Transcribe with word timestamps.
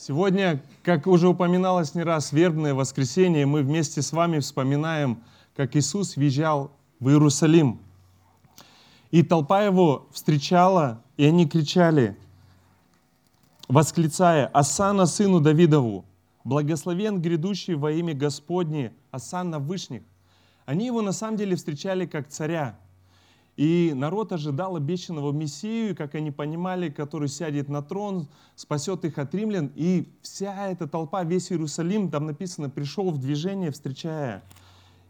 Сегодня, 0.00 0.62
как 0.84 1.08
уже 1.08 1.26
упоминалось 1.26 1.96
не 1.96 2.04
раз, 2.04 2.30
вербное 2.32 2.72
воскресенье, 2.72 3.46
мы 3.46 3.62
вместе 3.62 4.00
с 4.00 4.12
вами 4.12 4.38
вспоминаем, 4.38 5.24
как 5.56 5.74
Иисус 5.74 6.14
въезжал 6.14 6.70
в 7.00 7.08
Иерусалим. 7.08 7.80
И 9.10 9.24
толпа 9.24 9.64
его 9.64 10.06
встречала, 10.12 11.02
и 11.16 11.24
они 11.24 11.48
кричали, 11.48 12.16
восклицая, 13.66 14.46
«Асана 14.46 15.06
сыну 15.06 15.40
Давидову! 15.40 16.04
Благословен 16.44 17.20
грядущий 17.20 17.74
во 17.74 17.90
имя 17.90 18.14
Господне, 18.14 18.92
Асана 19.10 19.58
Вышних!» 19.58 20.04
Они 20.64 20.86
его 20.86 21.02
на 21.02 21.10
самом 21.10 21.36
деле 21.36 21.56
встречали 21.56 22.06
как 22.06 22.28
царя, 22.28 22.78
и 23.58 23.92
народ 23.92 24.32
ожидал 24.32 24.76
обещанного 24.76 25.32
Мессию, 25.32 25.96
как 25.96 26.14
они 26.14 26.30
понимали, 26.30 26.90
который 26.90 27.26
сядет 27.26 27.68
на 27.68 27.82
трон, 27.82 28.28
спасет 28.54 29.04
их 29.04 29.18
от 29.18 29.34
римлян. 29.34 29.72
И 29.74 30.06
вся 30.22 30.68
эта 30.68 30.86
толпа, 30.86 31.24
весь 31.24 31.50
Иерусалим, 31.50 32.08
там 32.08 32.26
написано, 32.26 32.70
пришел 32.70 33.10
в 33.10 33.18
движение, 33.18 33.72
встречая 33.72 34.44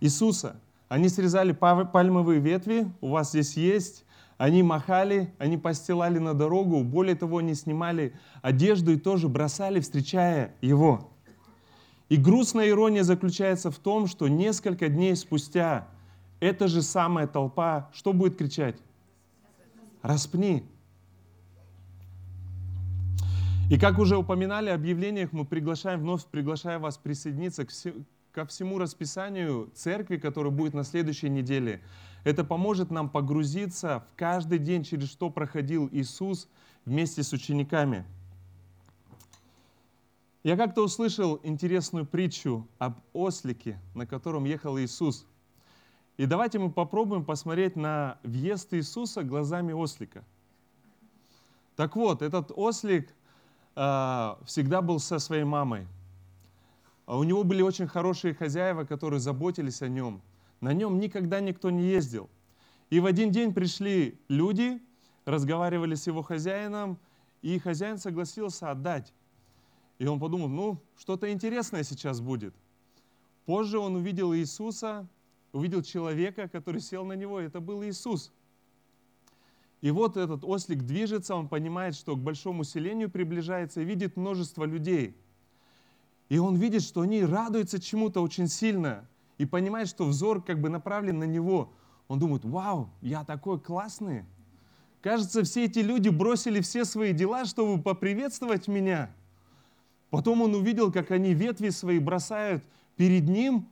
Иисуса. 0.00 0.58
Они 0.88 1.10
срезали 1.10 1.52
пальмовые 1.52 2.40
ветви, 2.40 2.90
у 3.02 3.10
вас 3.10 3.32
здесь 3.32 3.54
есть. 3.54 4.06
Они 4.38 4.62
махали, 4.62 5.34
они 5.36 5.58
постилали 5.58 6.18
на 6.18 6.32
дорогу. 6.32 6.82
Более 6.84 7.16
того, 7.16 7.38
они 7.38 7.54
снимали 7.54 8.14
одежду 8.40 8.92
и 8.92 8.96
тоже 8.96 9.28
бросали, 9.28 9.80
встречая 9.80 10.54
Его. 10.62 11.10
И 12.08 12.16
грустная 12.16 12.70
ирония 12.70 13.02
заключается 13.02 13.70
в 13.70 13.76
том, 13.76 14.06
что 14.06 14.26
несколько 14.26 14.88
дней 14.88 15.16
спустя 15.16 15.88
эта 16.40 16.68
же 16.68 16.82
самая 16.82 17.26
толпа, 17.26 17.90
что 17.92 18.12
будет 18.12 18.36
кричать? 18.36 18.76
Распни. 20.02 20.64
И 23.70 23.78
как 23.78 23.98
уже 23.98 24.16
упоминали 24.16 24.70
в 24.70 24.74
объявлениях, 24.74 25.32
мы 25.32 25.44
приглашаем, 25.44 26.00
вновь 26.00 26.24
приглашаем 26.26 26.80
вас 26.80 26.96
присоединиться 26.96 27.66
к 27.66 27.72
ко 28.30 28.46
всему 28.46 28.78
расписанию 28.78 29.70
церкви, 29.74 30.16
которая 30.16 30.52
будет 30.52 30.72
на 30.72 30.84
следующей 30.84 31.28
неделе. 31.28 31.82
Это 32.22 32.44
поможет 32.44 32.90
нам 32.90 33.08
погрузиться 33.08 34.04
в 34.12 34.16
каждый 34.16 34.58
день, 34.58 34.84
через 34.84 35.10
что 35.10 35.28
проходил 35.28 35.88
Иисус 35.90 36.48
вместе 36.84 37.24
с 37.24 37.32
учениками. 37.32 38.04
Я 40.44 40.56
как-то 40.56 40.84
услышал 40.84 41.40
интересную 41.42 42.06
притчу 42.06 42.68
об 42.78 43.00
ослике, 43.12 43.80
на 43.94 44.06
котором 44.06 44.44
ехал 44.44 44.78
Иисус– 44.78 45.26
и 46.18 46.26
давайте 46.26 46.58
мы 46.58 46.70
попробуем 46.70 47.24
посмотреть 47.24 47.76
на 47.76 48.18
въезд 48.24 48.74
Иисуса 48.74 49.22
глазами 49.22 49.72
ослика. 49.72 50.24
Так 51.76 51.94
вот, 51.94 52.22
этот 52.22 52.50
ослик 52.56 53.14
э, 53.76 54.34
всегда 54.44 54.82
был 54.82 54.98
со 54.98 55.20
своей 55.20 55.44
мамой. 55.44 55.86
А 57.06 57.16
у 57.16 57.22
него 57.22 57.44
были 57.44 57.62
очень 57.62 57.86
хорошие 57.86 58.34
хозяева, 58.34 58.84
которые 58.84 59.20
заботились 59.20 59.80
о 59.80 59.88
нем. 59.88 60.20
На 60.60 60.72
нем 60.72 60.98
никогда 60.98 61.38
никто 61.38 61.70
не 61.70 61.84
ездил. 61.84 62.28
И 62.90 62.98
в 62.98 63.06
один 63.06 63.30
день 63.30 63.54
пришли 63.54 64.18
люди, 64.26 64.82
разговаривали 65.24 65.94
с 65.94 66.08
его 66.08 66.22
хозяином, 66.22 66.98
и 67.42 67.60
хозяин 67.60 67.96
согласился 67.96 68.72
отдать. 68.72 69.14
И 69.98 70.06
он 70.06 70.18
подумал, 70.18 70.48
ну, 70.48 70.82
что-то 70.96 71.30
интересное 71.30 71.84
сейчас 71.84 72.20
будет. 72.20 72.54
Позже 73.46 73.78
он 73.78 73.94
увидел 73.94 74.34
Иисуса, 74.34 75.06
увидел 75.52 75.82
человека, 75.82 76.48
который 76.48 76.80
сел 76.80 77.04
на 77.04 77.14
него, 77.14 77.40
это 77.40 77.60
был 77.60 77.82
Иисус. 77.84 78.32
И 79.80 79.90
вот 79.90 80.16
этот 80.16 80.44
ослик 80.44 80.82
движется, 80.82 81.34
он 81.34 81.48
понимает, 81.48 81.94
что 81.94 82.16
к 82.16 82.20
большому 82.20 82.64
селению 82.64 83.10
приближается 83.10 83.80
и 83.80 83.84
видит 83.84 84.16
множество 84.16 84.64
людей. 84.64 85.16
И 86.28 86.38
он 86.38 86.56
видит, 86.56 86.82
что 86.82 87.02
они 87.02 87.24
радуются 87.24 87.80
чему-то 87.80 88.20
очень 88.20 88.48
сильно 88.48 89.08
и 89.38 89.46
понимает, 89.46 89.88
что 89.88 90.04
взор 90.04 90.42
как 90.42 90.60
бы 90.60 90.68
направлен 90.68 91.18
на 91.18 91.24
него. 91.24 91.72
Он 92.08 92.18
думает, 92.18 92.44
вау, 92.44 92.90
я 93.00 93.24
такой 93.24 93.60
классный. 93.60 94.24
Кажется, 95.00 95.44
все 95.44 95.64
эти 95.64 95.78
люди 95.78 96.08
бросили 96.08 96.60
все 96.60 96.84
свои 96.84 97.12
дела, 97.12 97.44
чтобы 97.44 97.80
поприветствовать 97.80 98.66
меня. 98.66 99.14
Потом 100.10 100.42
он 100.42 100.54
увидел, 100.54 100.90
как 100.90 101.12
они 101.12 101.34
ветви 101.34 101.68
свои 101.68 101.98
бросают 101.98 102.64
перед 102.96 103.28
ним, 103.28 103.68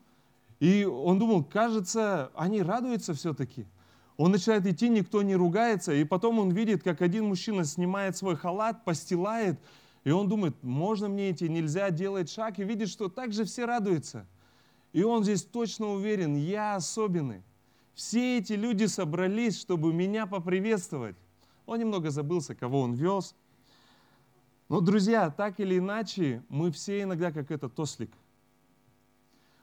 и 0.60 0.84
он 0.84 1.18
думал, 1.18 1.44
кажется, 1.44 2.30
они 2.34 2.62
радуются 2.62 3.14
все-таки. 3.14 3.66
Он 4.16 4.30
начинает 4.32 4.66
идти, 4.66 4.88
никто 4.88 5.22
не 5.22 5.36
ругается. 5.36 5.92
И 5.92 6.04
потом 6.04 6.38
он 6.38 6.50
видит, 6.50 6.82
как 6.82 7.02
один 7.02 7.26
мужчина 7.26 7.64
снимает 7.64 8.16
свой 8.16 8.36
халат, 8.36 8.84
постилает. 8.84 9.60
И 10.04 10.10
он 10.10 10.28
думает, 10.28 10.54
можно 10.62 11.08
мне 11.08 11.32
идти, 11.32 11.48
нельзя 11.48 11.90
делать 11.90 12.30
шаг. 12.30 12.58
И 12.58 12.64
видит, 12.64 12.88
что 12.88 13.08
так 13.08 13.34
же 13.34 13.44
все 13.44 13.66
радуются. 13.66 14.26
И 14.94 15.02
он 15.02 15.24
здесь 15.24 15.44
точно 15.44 15.88
уверен, 15.88 16.36
я 16.36 16.76
особенный. 16.76 17.42
Все 17.92 18.38
эти 18.38 18.54
люди 18.54 18.86
собрались, 18.86 19.60
чтобы 19.60 19.92
меня 19.92 20.26
поприветствовать. 20.26 21.16
Он 21.66 21.78
немного 21.78 22.10
забылся, 22.10 22.54
кого 22.54 22.80
он 22.80 22.94
вез. 22.94 23.34
Но, 24.70 24.80
друзья, 24.80 25.28
так 25.30 25.60
или 25.60 25.78
иначе, 25.78 26.42
мы 26.48 26.70
все 26.70 27.02
иногда 27.02 27.30
как 27.30 27.50
этот 27.50 27.78
ослик– 27.78 28.10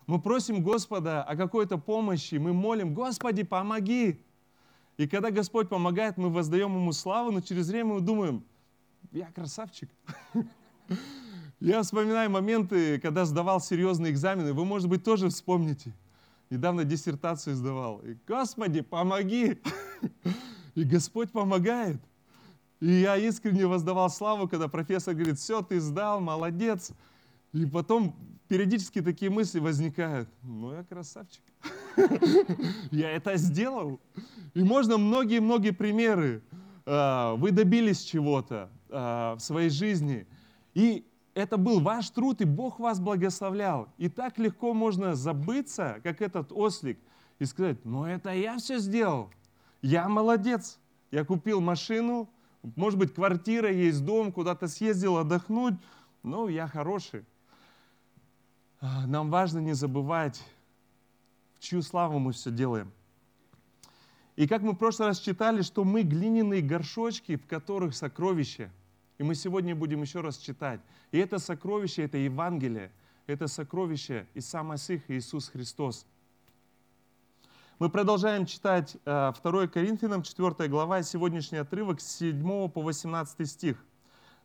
мы 0.07 0.19
просим 0.19 0.63
Господа 0.63 1.23
о 1.23 1.35
какой-то 1.35 1.77
помощи, 1.77 2.35
мы 2.35 2.53
молим, 2.53 2.93
Господи, 2.93 3.43
помоги. 3.43 4.19
И 4.97 5.07
когда 5.07 5.31
Господь 5.31 5.69
помогает, 5.69 6.17
мы 6.17 6.29
воздаем 6.29 6.75
Ему 6.75 6.91
славу, 6.91 7.31
но 7.31 7.41
через 7.41 7.69
время 7.69 7.95
мы 7.95 8.01
думаем, 8.01 8.43
я 9.11 9.31
красавчик. 9.31 9.89
Я 11.59 11.81
вспоминаю 11.81 12.29
моменты, 12.29 12.99
когда 12.99 13.23
сдавал 13.23 13.61
серьезные 13.61 14.11
экзамены. 14.11 14.51
Вы, 14.51 14.65
может 14.65 14.89
быть, 14.89 15.05
тоже 15.05 15.29
вспомните. 15.29 15.93
Недавно 16.49 16.83
диссертацию 16.83 17.55
сдавал. 17.55 17.99
И, 17.99 18.17
Господи, 18.27 18.81
помоги! 18.81 19.61
И 20.75 20.83
Господь 20.83 21.31
помогает. 21.31 22.01
И 22.81 22.91
я 22.91 23.15
искренне 23.15 23.65
воздавал 23.65 24.09
славу, 24.09 24.49
когда 24.49 24.67
профессор 24.67 25.13
говорит, 25.13 25.39
все, 25.39 25.61
ты 25.61 25.79
сдал, 25.79 26.19
молодец. 26.19 26.91
И 27.53 27.65
потом 27.65 28.13
периодически 28.53 29.01
такие 29.01 29.31
мысли 29.31 29.57
возникают. 29.57 30.29
Ну, 30.43 30.75
я 30.75 30.83
красавчик. 30.83 31.41
Я 32.91 33.09
это 33.09 33.35
сделал. 33.35 33.99
И 34.53 34.61
можно 34.61 34.99
многие-многие 34.99 35.71
примеры. 35.71 36.43
А, 36.85 37.33
вы 37.33 37.49
добились 37.49 38.03
чего-то 38.03 38.69
а, 38.89 39.33
в 39.37 39.39
своей 39.39 39.71
жизни. 39.71 40.27
И 40.75 41.03
это 41.33 41.57
был 41.57 41.79
ваш 41.79 42.11
труд, 42.11 42.41
и 42.41 42.45
Бог 42.45 42.79
вас 42.79 42.99
благословлял. 42.99 43.89
И 43.97 44.07
так 44.07 44.37
легко 44.37 44.75
можно 44.75 45.15
забыться, 45.15 45.99
как 46.03 46.21
этот 46.21 46.51
ослик, 46.51 46.99
и 47.39 47.45
сказать, 47.45 47.83
ну 47.83 48.05
это 48.05 48.29
я 48.35 48.57
все 48.57 48.77
сделал. 48.77 49.31
Я 49.81 50.07
молодец. 50.07 50.79
Я 51.09 51.25
купил 51.25 51.59
машину, 51.59 52.29
может 52.75 52.99
быть, 52.99 53.15
квартира 53.15 53.71
есть, 53.71 54.05
дом, 54.05 54.31
куда-то 54.31 54.67
съездил 54.67 55.17
отдохнуть. 55.17 55.73
Ну, 56.21 56.49
я 56.49 56.67
хороший. 56.67 57.25
А, 58.85 59.07
нам 59.07 59.29
важно 59.29 59.59
не 59.59 59.71
забывать, 59.71 60.43
в 61.57 61.59
чью 61.61 61.81
славу 61.81 62.19
мы 62.19 62.33
все 62.33 62.51
делаем. 62.51 62.91
И 64.35 64.45
как 64.45 64.61
мы 64.61 64.73
в 64.73 64.75
прошлый 64.75 65.07
раз 65.07 65.19
читали, 65.19 65.61
что 65.61 65.85
мы 65.85 66.03
глиняные 66.03 66.61
горшочки, 66.61 67.37
в 67.37 67.47
которых 67.47 67.95
сокровища. 67.95 68.69
И 69.19 69.23
мы 69.23 69.35
сегодня 69.35 69.73
будем 69.73 70.01
еще 70.01 70.19
раз 70.19 70.35
читать. 70.35 70.81
И 71.13 71.17
это 71.17 71.39
сокровище, 71.39 72.03
это 72.03 72.17
Евангелие, 72.17 72.91
это 73.25 73.47
сокровище 73.47 74.27
и 74.33 74.41
сам 74.41 74.67
Масих 74.67 75.09
Иисус 75.09 75.47
Христос. 75.47 76.05
Мы 77.79 77.89
продолжаем 77.89 78.45
читать 78.45 78.97
2 79.05 79.33
э, 79.43 79.67
Коринфянам, 79.69 80.23
4 80.23 80.67
глава, 80.67 81.03
сегодняшний 81.03 81.59
отрывок 81.59 82.01
с 82.01 82.17
7 82.17 82.67
по 82.67 82.81
18 82.81 83.49
стих. 83.49 83.77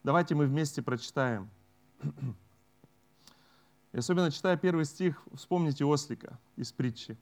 Давайте 0.04 0.36
мы 0.36 0.46
вместе 0.46 0.80
прочитаем. 0.80 1.50
И 3.92 3.98
особенно 3.98 4.30
читая 4.30 4.56
первый 4.56 4.84
стих, 4.84 5.22
вспомните 5.34 5.84
ослика 5.84 6.38
из 6.56 6.72
притчи. 6.72 7.16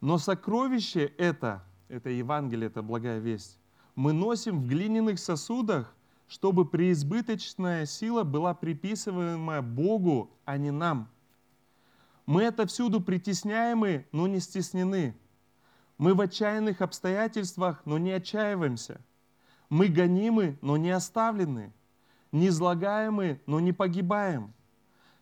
Но 0.00 0.18
сокровище 0.18 1.12
это, 1.18 1.64
это 1.88 2.08
Евангелие, 2.08 2.68
это 2.68 2.82
благая 2.82 3.18
весть, 3.18 3.58
мы 3.94 4.12
носим 4.12 4.60
в 4.60 4.68
глиняных 4.68 5.18
сосудах, 5.18 5.94
чтобы 6.28 6.64
преизбыточная 6.64 7.84
сила 7.84 8.22
была 8.22 8.54
приписываема 8.54 9.60
Богу, 9.60 10.30
а 10.44 10.56
не 10.56 10.70
нам. 10.70 11.08
Мы 12.26 12.42
это 12.42 12.66
всюду 12.66 13.00
притесняемы, 13.00 14.06
но 14.12 14.26
не 14.26 14.38
стеснены. 14.38 15.16
Мы 15.96 16.14
в 16.14 16.20
отчаянных 16.20 16.80
обстоятельствах, 16.80 17.82
но 17.86 17.98
не 17.98 18.12
отчаиваемся. 18.12 19.00
Мы 19.68 19.88
гонимы, 19.88 20.58
но 20.60 20.76
не 20.76 20.90
оставлены. 20.90 21.72
Не 22.30 22.48
излагаемы, 22.48 23.40
но 23.46 23.58
не 23.58 23.72
погибаем 23.72 24.52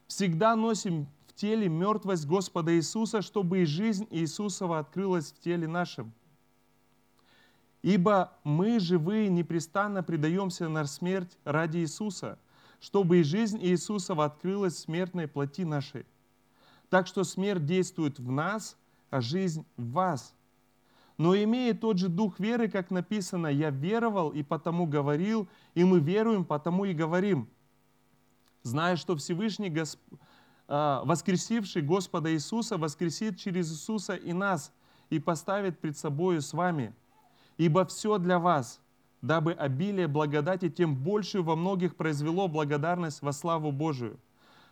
всегда 0.07 0.57
носим 0.57 1.07
в 1.27 1.35
теле 1.35 1.69
мертвость 1.69 2.27
Господа 2.27 2.75
Иисуса, 2.75 3.23
чтобы 3.23 3.63
и 3.63 3.65
жизнь 3.65 4.07
Иисусова 4.11 4.79
открылась 4.79 5.33
в 5.33 5.39
теле 5.41 5.67
нашем. 5.69 6.13
Ибо 7.83 8.33
мы, 8.43 8.81
живые, 8.81 9.29
непрестанно 9.29 10.03
предаемся 10.03 10.69
на 10.69 10.85
смерть 10.87 11.39
ради 11.45 11.79
Иисуса, 11.79 12.39
чтобы 12.81 13.19
и 13.19 13.23
жизнь 13.23 13.59
Иисусова 13.63 14.25
открылась 14.25 14.75
в 14.75 14.81
смертной 14.81 15.29
плоти 15.29 15.65
нашей. 15.65 16.07
Так 16.89 17.07
что 17.07 17.25
смерть 17.25 17.65
действует 17.65 18.19
в 18.19 18.31
нас, 18.31 18.77
а 19.11 19.21
жизнь 19.21 19.65
в 19.77 19.93
вас. 19.93 20.35
Но 21.17 21.35
имея 21.35 21.75
тот 21.75 21.99
же 21.99 22.09
дух 22.09 22.39
веры, 22.39 22.69
как 22.69 22.91
написано, 22.91 23.47
«Я 23.47 23.71
веровал 23.71 24.31
и 24.31 24.43
потому 24.43 24.87
говорил, 24.87 25.49
и 25.75 25.85
мы 25.85 26.01
веруем, 26.01 26.45
потому 26.45 26.85
и 26.85 26.93
говорим», 26.93 27.49
зная, 28.67 28.97
что 28.97 29.17
Всевышний 29.17 29.71
Госп... 29.71 30.01
А, 30.69 31.03
воскресивший 31.05 31.83
Господа 31.83 32.33
Иисуса 32.33 32.77
воскресит 32.77 33.39
через 33.39 33.71
Иисуса 33.71 34.17
и 34.17 34.33
нас 34.33 34.73
и 35.11 35.21
поставит 35.21 35.79
пред 35.79 35.97
собою 35.97 36.43
с 36.43 36.53
вами. 36.53 36.93
Ибо 37.57 37.87
все 37.87 38.19
для 38.19 38.39
вас, 38.39 38.81
дабы 39.23 39.53
обилие 39.53 40.09
благодати 40.09 40.69
тем 40.69 40.97
большую 40.97 41.45
во 41.45 41.55
многих 41.55 41.95
произвело 41.95 42.49
благодарность 42.49 43.23
во 43.23 43.33
славу 43.33 43.71
Божию. 43.71 44.19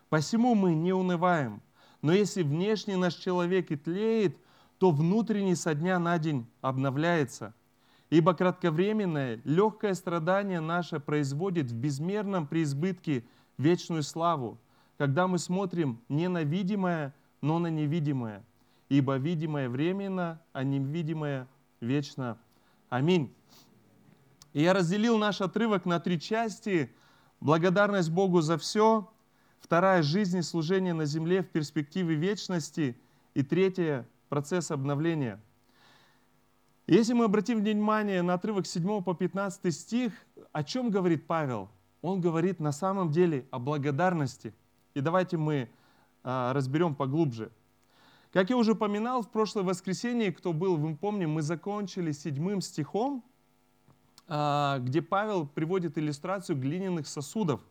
Посему 0.08 0.54
мы 0.54 0.74
не 0.74 0.92
унываем, 0.92 1.62
но 2.02 2.12
если 2.12 2.42
внешний 2.42 2.96
наш 2.96 3.14
человек 3.14 3.70
и 3.70 3.76
тлеет, 3.76 4.36
то 4.78 4.90
внутренний 4.90 5.54
со 5.54 5.74
дня 5.74 5.98
на 6.00 6.18
день 6.18 6.46
обновляется. 6.60 7.54
Ибо 8.10 8.34
кратковременное, 8.34 9.40
легкое 9.44 9.94
страдание 9.94 10.60
наше 10.60 11.00
производит 11.00 11.70
в 11.70 11.74
безмерном 11.74 12.46
преизбытке 12.46 13.24
вечную 13.58 14.02
славу, 14.02 14.58
когда 14.98 15.26
мы 15.26 15.38
смотрим 15.38 16.00
не 16.08 16.28
на 16.28 16.44
видимое, 16.44 17.14
но 17.40 17.58
на 17.58 17.68
невидимое. 17.68 18.44
Ибо 18.88 19.16
видимое 19.16 19.68
временно, 19.68 20.40
а 20.52 20.62
невидимое 20.62 21.48
вечно. 21.80 22.38
Аминь. 22.88 23.34
И 24.52 24.62
я 24.62 24.72
разделил 24.72 25.18
наш 25.18 25.40
отрывок 25.40 25.84
на 25.84 25.98
три 25.98 26.20
части. 26.20 26.94
Благодарность 27.40 28.10
Богу 28.10 28.40
за 28.40 28.56
все. 28.56 29.10
Вторая– 29.58 30.02
жизнь 30.02 30.38
и 30.38 30.42
служение 30.42 30.94
на 30.94 31.06
земле 31.06 31.42
в 31.42 31.48
перспективе 31.48 32.14
вечности. 32.14 32.96
И 33.34 33.42
третье– 33.42 34.06
процесс 34.28 34.70
обновления. 34.70 35.42
Если 36.86 37.14
мы 37.14 37.24
обратим 37.24 37.60
внимание 37.60 38.20
на 38.20 38.34
отрывок 38.34 38.66
7 38.66 39.02
по 39.02 39.14
15 39.14 39.74
стих, 39.74 40.12
о 40.52 40.62
чем 40.62 40.90
говорит 40.90 41.26
Павел? 41.26 41.70
Он 42.04 42.20
говорит 42.20 42.60
на 42.60 42.70
самом 42.70 43.10
деле 43.10 43.46
о 43.50 43.58
благодарности. 43.58 44.52
И 44.92 45.00
давайте 45.00 45.38
мы 45.38 45.70
а, 46.22 46.52
разберем 46.52 46.94
поглубже. 46.94 47.50
Как 48.30 48.50
я 48.50 48.58
уже 48.58 48.72
упоминал 48.72 49.22
в 49.22 49.30
прошлое 49.30 49.64
воскресенье, 49.64 50.30
кто 50.30 50.52
был, 50.52 50.76
вы 50.76 50.96
помните, 50.96 51.28
мы 51.28 51.40
закончили 51.40 52.12
седьмым 52.12 52.60
стихом, 52.60 53.24
а, 54.28 54.80
где 54.80 55.00
Павел 55.00 55.46
приводит 55.46 55.96
иллюстрацию 55.96 56.60
глиняных 56.60 57.06
сосудов. 57.06 57.62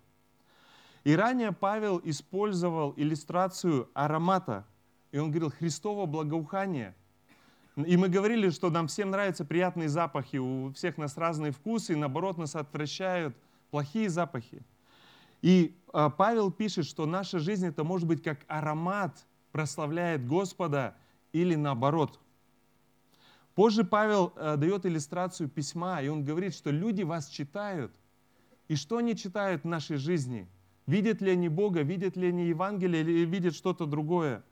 И 1.04 1.16
ранее 1.16 1.52
Павел 1.52 2.02
использовал 2.04 2.96
иллюстрацию 2.98 3.88
аромата, 3.94 4.66
и 5.12 5.20
он 5.20 5.30
говорил 5.30 5.52
Христово 5.52 6.08
благоухание. 6.08 6.96
И 7.76 7.98
мы 7.98 8.10
говорили, 8.10 8.50
что 8.50 8.72
нам 8.72 8.88
всем 8.88 9.12
нравятся 9.12 9.46
приятные 9.46 9.90
запахи, 9.90 10.38
у 10.38 10.74
всех 10.74 10.98
нас 10.98 11.18
разные 11.18 11.52
вкусы, 11.52 11.94
и 11.94 11.96
наоборот 11.96 12.40
нас 12.40 12.56
отвращают 12.56 13.38
плохие 13.74 14.08
запахи. 14.08 14.62
И 15.42 15.76
а, 15.92 16.12
Павел 16.12 16.52
пишет, 16.52 16.86
что 16.86 17.08
наша 17.08 17.40
жизнь 17.40 17.66
это 17.66 17.84
может 17.84 18.08
быть 18.08 18.22
как 18.22 18.46
аромат 18.48 19.26
прославляет 19.52 20.28
Господа 20.28 20.96
или 21.32 21.56
наоборот. 21.56 22.20
Позже 23.56 23.84
Павел 23.84 24.32
э, 24.36 24.58
дает 24.58 24.86
иллюстрацию 24.86 25.50
письма, 25.50 26.04
и 26.04 26.08
он 26.08 26.24
говорит, 26.24 26.54
что 26.54 26.70
люди 26.70 27.02
вас 27.02 27.28
читают. 27.30 27.92
И 28.68 28.76
что 28.76 28.98
они 28.98 29.16
читают 29.16 29.64
в 29.64 29.68
нашей 29.68 29.98
жизни? 29.98 30.48
Видят 30.86 31.22
ли 31.22 31.32
они 31.32 31.50
Бога, 31.50 31.82
видят 31.82 32.16
ли 32.16 32.28
они 32.28 32.46
Евангелие 32.46 33.02
или 33.02 33.26
видят 33.26 33.56
что-то 33.56 33.88
другое? 33.88 34.44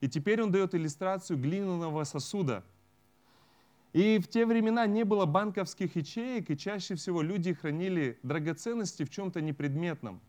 И 0.00 0.08
теперь 0.08 0.42
он 0.42 0.50
дает 0.50 0.74
иллюстрацию 0.74 1.38
глиняного 1.38 2.02
сосуда. 2.02 2.64
И 3.92 4.18
в 4.18 4.28
те 4.28 4.44
времена 4.44 4.86
не 4.86 5.04
было 5.04 5.24
банковских 5.24 5.96
ячеек, 5.96 6.50
и 6.50 6.56
чаще 6.56 6.94
всего 6.94 7.22
люди 7.22 7.54
хранили 7.54 8.18
драгоценности 8.22 9.04
в 9.04 9.10
чем-то 9.10 9.40
непредметном. 9.40 10.20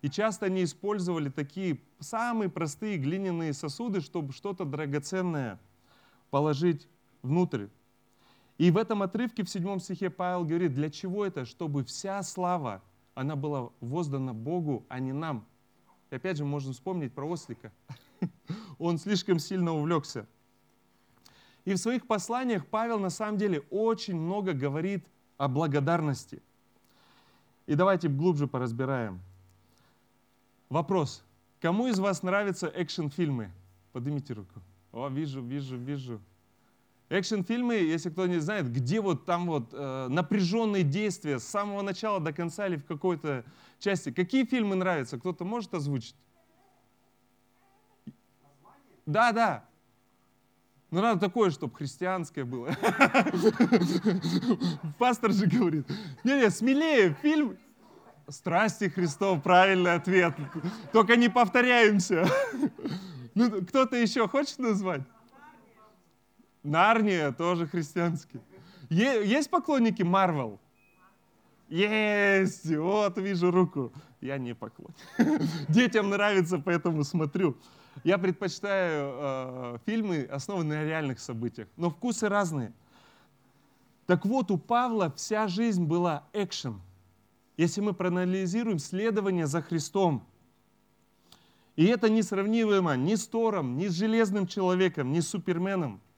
И 0.00 0.08
часто 0.08 0.46
они 0.46 0.64
использовали 0.64 1.28
такие 1.28 1.80
самые 2.00 2.50
простые 2.50 2.98
глиняные 2.98 3.52
сосуды, 3.52 4.00
чтобы 4.00 4.32
что-то 4.32 4.64
драгоценное 4.64 5.60
положить 6.30 6.88
внутрь. 7.22 7.66
И 8.58 8.70
в 8.70 8.76
этом 8.76 9.02
отрывке 9.02 9.44
в 9.44 9.50
седьмом 9.50 9.78
стихе 9.78 10.10
Павел 10.10 10.44
говорит, 10.44 10.74
для 10.74 10.90
чего 10.90 11.24
это? 11.24 11.44
Чтобы 11.44 11.84
вся 11.84 12.22
слава, 12.22 12.82
она 13.14 13.36
была 13.36 13.70
воздана 13.80 14.32
Богу, 14.32 14.84
а 14.88 14.98
не 14.98 15.12
нам. 15.12 15.46
И 16.10 16.14
опять 16.14 16.36
же, 16.36 16.44
можно 16.44 16.72
вспомнить 16.72 17.12
про 17.12 17.26
ослика. 17.26 17.72
Он 18.78 18.98
слишком 18.98 19.38
сильно 19.38 19.72
увлекся. 19.72 20.26
И 21.64 21.74
в 21.74 21.78
своих 21.78 22.06
посланиях 22.06 22.66
Павел 22.66 22.98
на 22.98 23.10
самом 23.10 23.38
деле 23.38 23.60
очень 23.70 24.16
много 24.16 24.52
говорит 24.52 25.06
о 25.36 25.48
благодарности. 25.48 26.42
И 27.66 27.74
давайте 27.74 28.08
глубже 28.08 28.46
поразбираем. 28.46 29.20
Вопрос. 30.68 31.24
Кому 31.60 31.86
из 31.86 31.98
вас 31.98 32.22
нравятся 32.22 32.66
экшн-фильмы? 32.66 33.50
Поднимите 33.92 34.34
руку. 34.34 34.60
О, 34.90 35.08
вижу, 35.08 35.40
вижу, 35.40 35.76
вижу. 35.76 36.20
Экшн-фильмы, 37.08 37.74
если 37.74 38.10
кто 38.10 38.26
не 38.26 38.40
знает, 38.40 38.72
где 38.72 39.00
вот 39.00 39.26
там 39.26 39.46
вот 39.46 39.68
э, 39.72 40.08
напряженные 40.08 40.82
действия 40.82 41.38
с 41.38 41.44
самого 41.44 41.82
начала 41.82 42.20
до 42.20 42.32
конца 42.32 42.66
или 42.66 42.76
в 42.76 42.86
какой-то 42.86 43.44
части. 43.78 44.10
Какие 44.10 44.44
фильмы 44.46 44.76
нравятся? 44.76 45.18
Кто-то 45.18 45.44
может 45.44 45.74
озвучить? 45.74 46.16
Да, 49.04 49.32
да. 49.32 49.68
Ну, 50.92 51.00
надо 51.00 51.18
такое, 51.20 51.50
чтобы 51.50 51.74
христианское 51.74 52.44
было. 52.44 52.68
Пастор 54.98 55.32
же 55.32 55.46
говорит. 55.46 55.88
Не-не, 56.22 56.50
смелее, 56.50 57.16
фильм 57.22 57.56
Страсти 58.28 58.88
Христов, 58.88 59.42
правильный 59.42 59.94
ответ. 59.94 60.34
Только 60.92 61.16
не 61.16 61.28
повторяемся. 61.28 62.26
Ну, 63.34 63.64
кто-то 63.64 63.96
еще 63.96 64.28
хочет 64.28 64.58
назвать? 64.58 65.00
Нарния 66.62 67.32
тоже 67.32 67.66
христианский. 67.66 68.40
Есть 68.90 69.48
поклонники 69.48 70.02
Марвел? 70.02 70.60
Есть! 71.70 72.66
Вот, 72.76 73.16
вижу 73.16 73.50
руку. 73.50 73.90
Я 74.20 74.36
не 74.36 74.54
поклонник. 74.54 74.94
Детям 75.70 76.10
нравится, 76.10 76.58
поэтому 76.58 77.04
смотрю. 77.04 77.56
Я 78.04 78.18
предпочитаю 78.18 79.12
э, 79.14 79.78
фильмы, 79.86 80.28
основанные 80.30 80.80
на 80.80 80.84
реальных 80.84 81.20
событиях. 81.20 81.68
Но 81.76 81.90
вкусы 81.90 82.28
разные. 82.28 82.72
Так 84.06 84.24
вот, 84.24 84.50
у 84.50 84.58
Павла 84.58 85.12
вся 85.16 85.48
жизнь 85.48 85.84
была 85.84 86.24
экшен. 86.32 86.80
Если 87.56 87.80
мы 87.80 87.92
проанализируем 87.92 88.78
следование 88.78 89.46
за 89.46 89.62
Христом, 89.62 90.24
и 91.76 91.84
это 91.86 92.10
несравнимо 92.10 92.96
ни 92.96 93.14
с 93.14 93.26
Тором, 93.26 93.76
ни 93.76 93.88
с 93.88 93.92
Железным 93.92 94.46
человеком, 94.46 95.12
ни 95.12 95.20
с 95.20 95.28
Суперменом– 95.28 96.00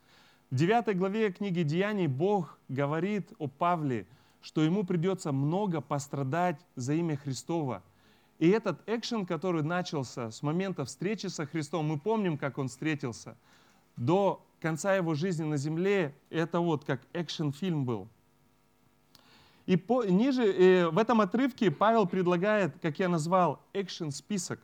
в 0.55 0.57
9 0.57 0.97
главе 0.97 1.33
книги 1.33 1.65
Деяний 1.65 2.07
Бог 2.07 2.61
говорит 2.69 3.33
о 3.39 3.49
Павле, 3.49 4.07
что 4.41 4.63
ему 4.63 4.85
придется 4.85 5.33
много 5.33 5.81
пострадать 5.81 6.61
за 6.77 6.95
имя 6.95 7.17
Христова. 7.17 7.83
И 8.45 8.51
этот 8.51 8.87
экшен, 8.87 9.25
который 9.25 9.63
начался 9.63 10.31
с 10.31 10.43
момента 10.43 10.85
встречи 10.85 11.29
со 11.29 11.47
Христом, 11.47 11.87
мы 11.87 11.99
помним, 11.99 12.37
как 12.37 12.59
он 12.59 12.69
встретился, 12.69 13.39
до 13.97 14.45
конца 14.61 14.95
его 14.95 15.15
жизни 15.15 15.45
на 15.45 15.57
земле, 15.57 16.15
это 16.29 16.61
вот 16.61 16.85
как 16.85 17.01
экшен-фильм 17.15 17.87
был. 17.87 18.07
И 19.65 19.79
по, 19.79 20.05
ниже, 20.05 20.45
э, 20.45 20.91
в 20.91 20.99
этом 20.99 21.23
отрывке 21.23 21.71
Павел 21.71 22.07
предлагает, 22.07 22.79
как 22.83 22.99
я 22.99 23.09
назвал, 23.09 23.63
экшен-список. 23.73 24.61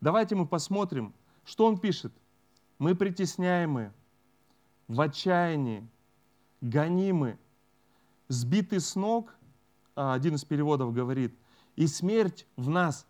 Давайте 0.00 0.36
мы 0.36 0.46
посмотрим, 0.46 1.12
что 1.44 1.66
он 1.66 1.78
пишет. 1.78 2.12
Мы 2.78 2.94
притесняемые, 2.94 3.92
в 4.86 5.00
отчаянии, 5.00 5.84
гонимы, 6.60 7.36
сбиты 8.28 8.78
с 8.78 8.94
ног, 8.94 9.34
а, 9.96 10.14
один 10.14 10.36
из 10.36 10.44
переводов 10.44 10.94
говорит, 10.94 11.34
и 11.76 11.86
смерть 11.86 12.46
в 12.56 12.68
нас. 12.68 13.06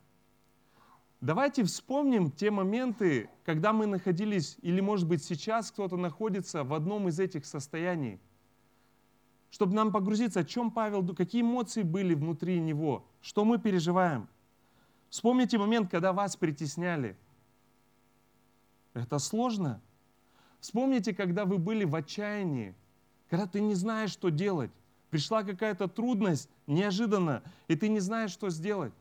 Давайте 1.20 1.64
вспомним 1.64 2.30
те 2.30 2.50
моменты, 2.50 3.30
когда 3.44 3.72
мы 3.72 3.86
находились, 3.86 4.58
или 4.60 4.80
может 4.80 5.08
быть 5.08 5.24
сейчас 5.24 5.70
кто-то 5.70 5.96
находится 5.96 6.62
в 6.62 6.74
одном 6.74 7.08
из 7.08 7.18
этих 7.18 7.46
состояний. 7.46 8.20
Чтобы 9.50 9.74
нам 9.74 9.92
погрузиться, 9.92 10.40
о 10.40 10.44
чем 10.44 10.70
Павел, 10.70 11.14
какие 11.14 11.40
эмоции 11.40 11.82
были 11.82 12.14
внутри 12.14 12.60
него, 12.60 13.06
что 13.22 13.44
мы 13.44 13.58
переживаем. 13.58 14.28
Вспомните 15.08 15.56
момент, 15.56 15.90
когда 15.90 16.12
вас 16.12 16.36
притесняли. 16.36 17.16
Это 18.92 19.18
сложно. 19.18 19.80
Вспомните, 20.60 21.14
когда 21.14 21.44
вы 21.44 21.58
были 21.58 21.84
в 21.84 21.94
отчаянии, 21.94 22.74
когда 23.30 23.46
ты 23.46 23.60
не 23.60 23.74
знаешь, 23.74 24.10
что 24.10 24.30
делать. 24.30 24.72
Пришла 25.10 25.44
какая-то 25.44 25.88
трудность 25.88 26.48
неожиданно, 26.66 27.42
и 27.68 27.76
ты 27.76 27.88
не 27.88 28.00
знаешь, 28.00 28.32
что 28.32 28.50
сделать. 28.50 28.92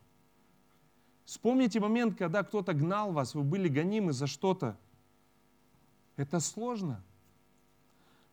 Вспомните 1.26 1.80
момент, 1.80 2.18
когда 2.18 2.44
кто-то 2.44 2.74
гнал 2.74 3.12
вас, 3.12 3.34
вы 3.34 3.44
были 3.44 3.68
гонимы 3.68 4.14
за 4.14 4.28
что-то. 4.28 4.78
Это 6.16 6.40
сложно. 6.40 7.04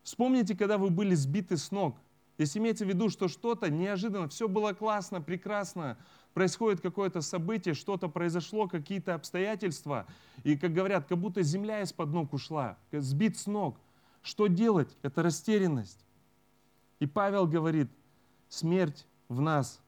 Вспомните, 0.03 0.55
когда 0.55 0.77
вы 0.77 0.89
были 0.89 1.15
сбиты 1.15 1.57
с 1.57 1.71
ног. 1.71 1.97
Если 2.37 2.59
имеется 2.59 2.85
в 2.85 2.89
виду, 2.89 3.09
что 3.09 3.27
что-то 3.27 3.69
неожиданно, 3.69 4.27
все 4.27 4.47
было 4.47 4.73
классно, 4.73 5.21
прекрасно, 5.21 5.97
происходит 6.33 6.81
какое-то 6.81 7.21
событие, 7.21 7.73
что-то 7.73 8.09
произошло, 8.09 8.67
какие-то 8.67 9.13
обстоятельства, 9.13 10.07
и, 10.43 10.57
как 10.57 10.73
говорят, 10.73 11.05
как 11.07 11.17
будто 11.19 11.41
земля 11.43 11.81
из-под 11.81 12.09
ног 12.09 12.33
ушла, 12.33 12.77
сбит 12.91 13.37
с 13.37 13.45
ног. 13.45 13.77
Что 14.23 14.47
делать? 14.47 14.95
Это 15.03 15.21
растерянность. 15.21 16.03
И 17.03 17.05
Павел 17.05 17.45
говорит, 17.47 17.89
смерть 18.47 19.05
в 19.27 19.41
нас. 19.41 19.81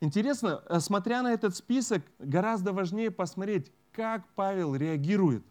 Интересно, 0.00 0.64
э, 0.68 0.80
смотря 0.80 1.22
на 1.22 1.32
этот 1.32 1.54
список, 1.54 2.02
гораздо 2.18 2.72
важнее 2.72 3.12
посмотреть, 3.12 3.70
как 3.92 4.26
Павел 4.34 4.74
реагирует. 4.74 5.44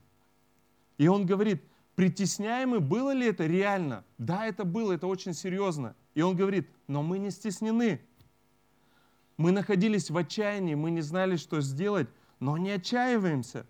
И 0.98 1.08
он 1.08 1.26
говорит, 1.26 1.64
притесняемый, 1.96 2.82
было 2.82 3.12
ли 3.12 3.28
это 3.28 3.46
реально? 3.46 4.04
Да, 4.18 4.46
это 4.46 4.66
было, 4.66 4.92
это 4.92 5.08
очень 5.08 5.34
серьезно. 5.34 5.96
И 6.14 6.22
он 6.22 6.36
говорит, 6.36 6.70
но 6.88 7.04
мы 7.04 7.20
не 7.20 7.32
стеснены. 7.32 8.02
Мы 9.38 9.54
находились 9.54 10.10
в 10.10 10.18
отчаянии, 10.18 10.76
мы 10.76 10.92
не 10.92 11.00
знали, 11.00 11.38
что 11.38 11.62
сделать, 11.62 12.10
но 12.42 12.58
не 12.58 12.72
отчаиваемся. 12.72 13.66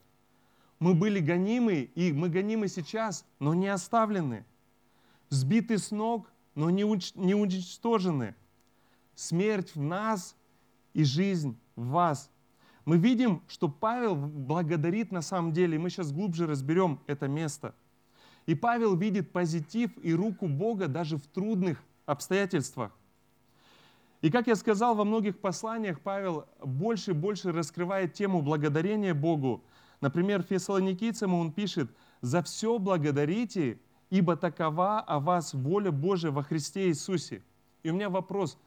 Мы 0.80 0.94
были 0.94 1.20
гонимы, 1.20 1.90
и 1.96 2.12
мы 2.14 2.30
гонимы 2.30 2.68
сейчас, 2.68 3.26
но 3.40 3.54
не 3.54 3.68
оставлены. 3.68 4.46
Сбиты 5.30 5.78
с 5.78 5.92
ног, 5.92 6.32
но 6.56 6.70
не, 6.70 6.84
уч- 6.84 7.14
не 7.16 7.34
уничтожены. 7.34 8.36
Смерть 9.16 9.76
в 9.76 9.82
нас 9.82 10.36
и 10.94 11.04
жизнь 11.04 11.58
в 11.76 11.88
вас. 11.88 12.30
Мы 12.86 12.98
видим, 12.98 13.42
что 13.48 13.68
Павел 13.68 14.16
благодарит 14.16 15.12
на 15.12 15.22
самом 15.22 15.52
деле, 15.52 15.76
и 15.76 15.80
мы 15.80 15.90
сейчас 15.90 16.12
глубже 16.12 16.48
разберем 16.48 17.00
это 17.08 17.28
место. 17.28 17.76
И 18.46 18.56
Павел 18.56 18.96
видит 18.96 19.32
позитив 19.32 19.92
и 20.02 20.14
руку 20.14 20.48
Бога 20.48 20.88
даже 20.88 21.18
в 21.18 21.28
трудных 21.28 21.84
обстоятельствах. 22.06 22.92
И 24.22 24.32
как 24.32 24.48
я 24.48 24.56
сказал, 24.56 24.96
во 24.96 25.04
многих 25.04 25.40
посланиях 25.40 26.00
Павел 26.00 26.46
больше 26.64 27.12
и 27.12 27.14
больше 27.14 27.52
раскрывает 27.52 28.14
тему 28.14 28.42
благодарения 28.42 29.14
Богу. 29.14 29.64
Например, 30.02 30.44
Фессалоникийцам 30.44 31.34
он 31.34 31.52
пишет, 31.52 31.90
«За 32.22 32.42
все 32.44 32.78
благодарите, 32.78 33.80
ибо 34.10 34.36
такова 34.36 35.00
о 35.00 35.20
вас 35.20 35.54
воля 35.54 35.92
Божия 35.92 36.32
во 36.32 36.44
Христе 36.44 36.88
Иисусе». 36.90 37.44
И 37.84 37.90
у 37.90 37.94
меня 37.94 38.10
вопрос, 38.10 38.58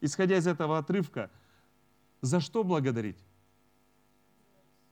исходя 0.00 0.36
из 0.36 0.46
этого 0.46 0.78
отрывка, 0.78 1.30
за 2.20 2.40
что 2.40 2.64
благодарить? 2.64 3.18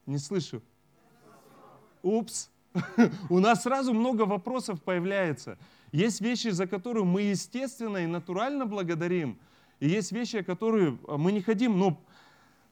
Не 0.05 0.17
слышу. 0.17 0.61
Упс. 2.01 2.49
У 3.29 3.39
нас 3.39 3.63
сразу 3.63 3.93
много 3.93 4.23
вопросов 4.23 4.81
появляется. 4.81 5.57
Есть 5.91 6.21
вещи, 6.21 6.49
за 6.49 6.67
которые 6.67 7.03
мы 7.03 7.23
естественно 7.23 7.97
и 7.97 8.07
натурально 8.07 8.65
благодарим, 8.65 9.39
и 9.79 9.87
есть 9.87 10.11
вещи, 10.11 10.41
которые 10.41 10.97
мы 11.07 11.31
не 11.31 11.41
хотим, 11.41 11.79
но 11.79 12.01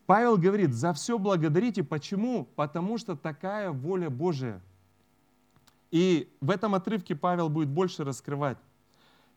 Павел 0.08 0.38
говорит, 0.38 0.74
за 0.74 0.94
все 0.94 1.20
благодарите. 1.20 1.84
Почему? 1.84 2.46
Потому 2.56 2.98
что 2.98 3.18
такая 3.18 3.72
воля 3.72 4.10
Божия. 4.10 4.62
И 5.92 6.34
в 6.40 6.50
этом 6.50 6.76
отрывке 6.76 7.14
Павел 7.14 7.50
будет 7.50 7.68
больше 7.68 8.06
раскрывать. 8.06 8.58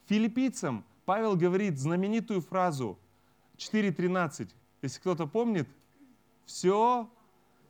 Филиппийцам 0.07 0.85
Павел 1.05 1.37
говорит 1.37 1.77
знаменитую 1.77 2.41
фразу 2.41 2.99
4.13. 3.57 4.49
Если 4.83 5.01
кто-то 5.01 5.27
помнит, 5.27 5.69
все, 6.47 7.11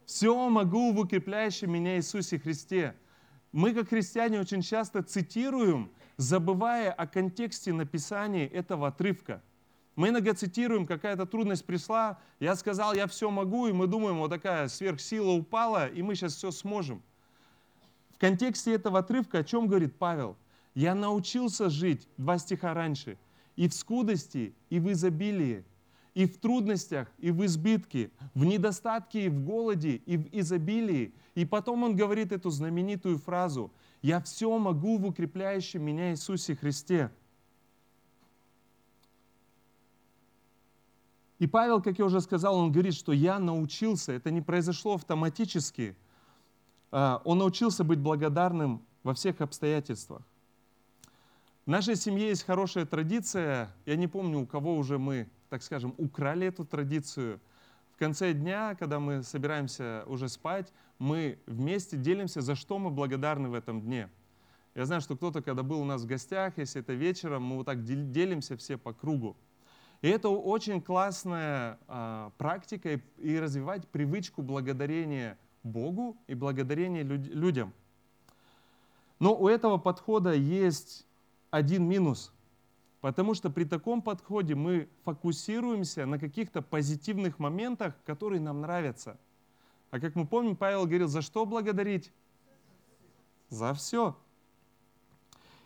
все 0.05 0.49
могу 0.51 0.93
в 0.93 1.01
укрепляющем 1.01 1.73
меня 1.73 1.97
Иисусе 1.97 2.39
Христе. 2.39 2.95
Мы, 3.53 3.73
как 3.73 3.89
христиане, 3.89 4.41
очень 4.41 4.61
часто 4.61 5.03
цитируем, 5.03 5.91
забывая 6.19 6.93
о 6.93 7.07
контексте 7.07 7.73
написания 7.73 8.47
этого 8.47 8.89
отрывка. 8.89 9.43
Мы 9.97 10.09
иногда 10.09 10.35
цитируем, 10.35 10.87
какая-то 10.87 11.27
трудность 11.27 11.65
пришла, 11.65 12.19
я 12.39 12.55
сказал, 12.57 12.95
я 12.95 13.07
все 13.07 13.31
могу, 13.31 13.67
и 13.67 13.73
мы 13.73 13.87
думаем, 13.87 14.19
вот 14.19 14.31
такая 14.31 14.69
сверхсила 14.69 15.31
упала, 15.33 15.89
и 15.89 16.03
мы 16.03 16.15
сейчас 16.15 16.35
все 16.37 16.51
сможем. 16.51 17.03
В 18.15 18.19
контексте 18.19 18.75
этого 18.75 19.01
отрывка 19.01 19.39
о 19.39 19.45
чем 19.45 19.67
говорит 19.67 19.97
Павел? 19.99 20.37
Я 20.75 20.95
научился 20.95 21.69
жить, 21.69 22.09
два 22.17 22.39
стиха 22.39 22.75
раньше, 22.75 23.19
и 23.57 23.69
в 23.69 23.75
скудости, 23.75 24.55
и 24.69 24.79
в 24.79 24.91
изобилии, 24.93 25.65
и 26.15 26.27
в 26.27 26.39
трудностях, 26.39 27.09
и 27.19 27.31
в 27.31 27.45
избытке, 27.45 28.11
в 28.35 28.45
недостатке, 28.45 29.27
и 29.27 29.29
в 29.29 29.45
голоде, 29.45 29.97
и 30.07 30.17
в 30.17 30.29
изобилии. 30.33 31.15
И 31.35 31.45
потом 31.45 31.83
он 31.83 31.97
говорит 31.97 32.33
эту 32.33 32.51
знаменитую 32.51 33.19
фразу 33.19 33.73
«Я 34.03 34.21
все 34.21 34.57
могу 34.59 34.99
в 34.99 35.07
укрепляющем 35.07 35.83
меня 35.83 36.13
Иисусе 36.13 36.57
Христе». 36.57 37.11
И 41.41 41.49
Павел, 41.49 41.83
как 41.83 41.99
я 41.99 42.05
уже 42.05 42.21
сказал, 42.21 42.55
он 42.55 42.71
говорит, 42.71 42.95
что 42.95 43.11
я 43.11 43.41
научился, 43.41 44.13
это 44.13 44.31
не 44.31 44.41
произошло 44.41 44.95
автоматически, 44.95 45.97
а, 46.93 47.21
он 47.25 47.39
научился 47.39 47.83
быть 47.83 47.99
благодарным 47.99 48.83
во 49.03 49.15
всех 49.15 49.41
обстоятельствах. 49.41 50.23
В 51.67 51.71
нашей 51.71 51.97
семье 51.97 52.29
есть 52.29 52.45
хорошая 52.45 52.87
традиция, 52.87 53.75
я 53.87 53.97
не 53.97 54.07
помню, 54.07 54.39
у 54.41 54.47
кого 54.47 54.77
уже 54.77 54.99
мы 54.99 55.29
так 55.51 55.63
скажем, 55.63 55.95
украли 55.99 56.47
эту 56.47 56.65
традицию. 56.65 57.41
В 57.93 57.99
конце 57.99 58.33
дня, 58.33 58.77
когда 58.79 58.99
мы 59.01 59.23
собираемся 59.23 60.05
уже 60.07 60.29
спать, 60.29 60.73
мы 60.99 61.39
вместе 61.47 61.97
делимся, 61.97 62.41
за 62.41 62.55
что 62.55 62.79
мы 62.79 62.91
благодарны 62.91 63.49
в 63.49 63.55
этом 63.55 63.83
дне. 63.83 64.09
Я 64.75 64.87
знаю, 64.87 65.01
что 65.03 65.17
кто-то, 65.17 65.43
когда 65.43 65.63
был 65.63 65.81
у 65.81 65.85
нас 65.85 66.03
в 66.03 66.07
гостях, 66.07 66.57
если 66.57 66.81
это 66.81 66.93
вечером, 66.95 67.43
мы 67.43 67.57
вот 67.57 67.67
так 67.67 67.83
делимся 67.85 68.57
все 68.57 68.79
по 68.79 68.93
кругу. 68.93 69.37
И 70.03 70.09
это 70.09 70.29
очень 70.29 70.81
классная 70.81 71.79
а, 71.87 72.33
практика 72.39 72.95
и, 72.95 73.01
и 73.19 73.39
развивать 73.39 73.87
привычку 73.89 74.43
благодарения 74.43 75.39
Богу 75.63 76.17
и 76.27 76.35
благодарения 76.35 77.03
люд, 77.03 77.27
людям. 77.27 77.73
Но 79.19 79.35
у 79.35 79.49
этого 79.49 79.77
подхода 79.77 80.33
есть 80.33 81.07
один 81.51 81.87
минус– 81.87 82.33
Потому 83.01 83.33
что 83.35 83.49
при 83.49 83.65
таком 83.65 84.03
подходе 84.03 84.55
мы 84.55 84.89
фокусируемся 85.05 86.05
на 86.05 86.19
каких-то 86.19 86.61
позитивных 86.61 87.39
моментах, 87.39 87.95
которые 88.05 88.41
нам 88.41 88.61
нравятся. 88.61 89.19
А 89.91 89.99
как 89.99 90.15
мы 90.15 90.27
помним, 90.27 90.55
Павел 90.55 90.85
говорил, 90.85 91.09
за 91.09 91.23
что 91.23 91.47
благодарить? 91.47 92.13
За 93.49 93.73
все. 93.73 94.17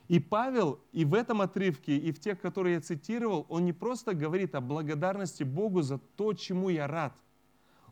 И 0.08 0.18
Павел 0.20 0.80
и 0.92 1.04
в 1.04 1.14
этом 1.14 1.40
отрывке, 1.40 1.96
и 1.96 2.12
в 2.12 2.20
тех, 2.20 2.40
которые 2.40 2.74
я 2.74 2.80
цитировал, 2.80 3.46
он 3.48 3.64
не 3.64 3.72
просто 3.72 4.14
говорит 4.14 4.54
о 4.54 4.60
благодарности 4.60 5.44
Богу 5.44 5.82
за 5.82 5.98
то, 5.98 6.34
чему 6.34 6.68
я 6.68 6.86
рад. 6.86 7.14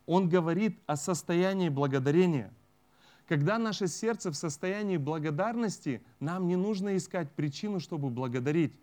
Он 0.06 0.28
говорит 0.28 0.78
о 0.86 0.96
состоянии 0.96 1.68
благодарения. 1.68 2.52
Когда 3.26 3.56
наше 3.58 3.86
сердце 3.86 4.30
в 4.30 4.36
состоянии 4.36 4.98
благодарности, 4.98 6.02
нам 6.20 6.48
не 6.48 6.56
нужно 6.56 6.96
искать 6.96 7.32
причину, 7.32 7.80
чтобы 7.80 8.10
благодарить. 8.10 8.74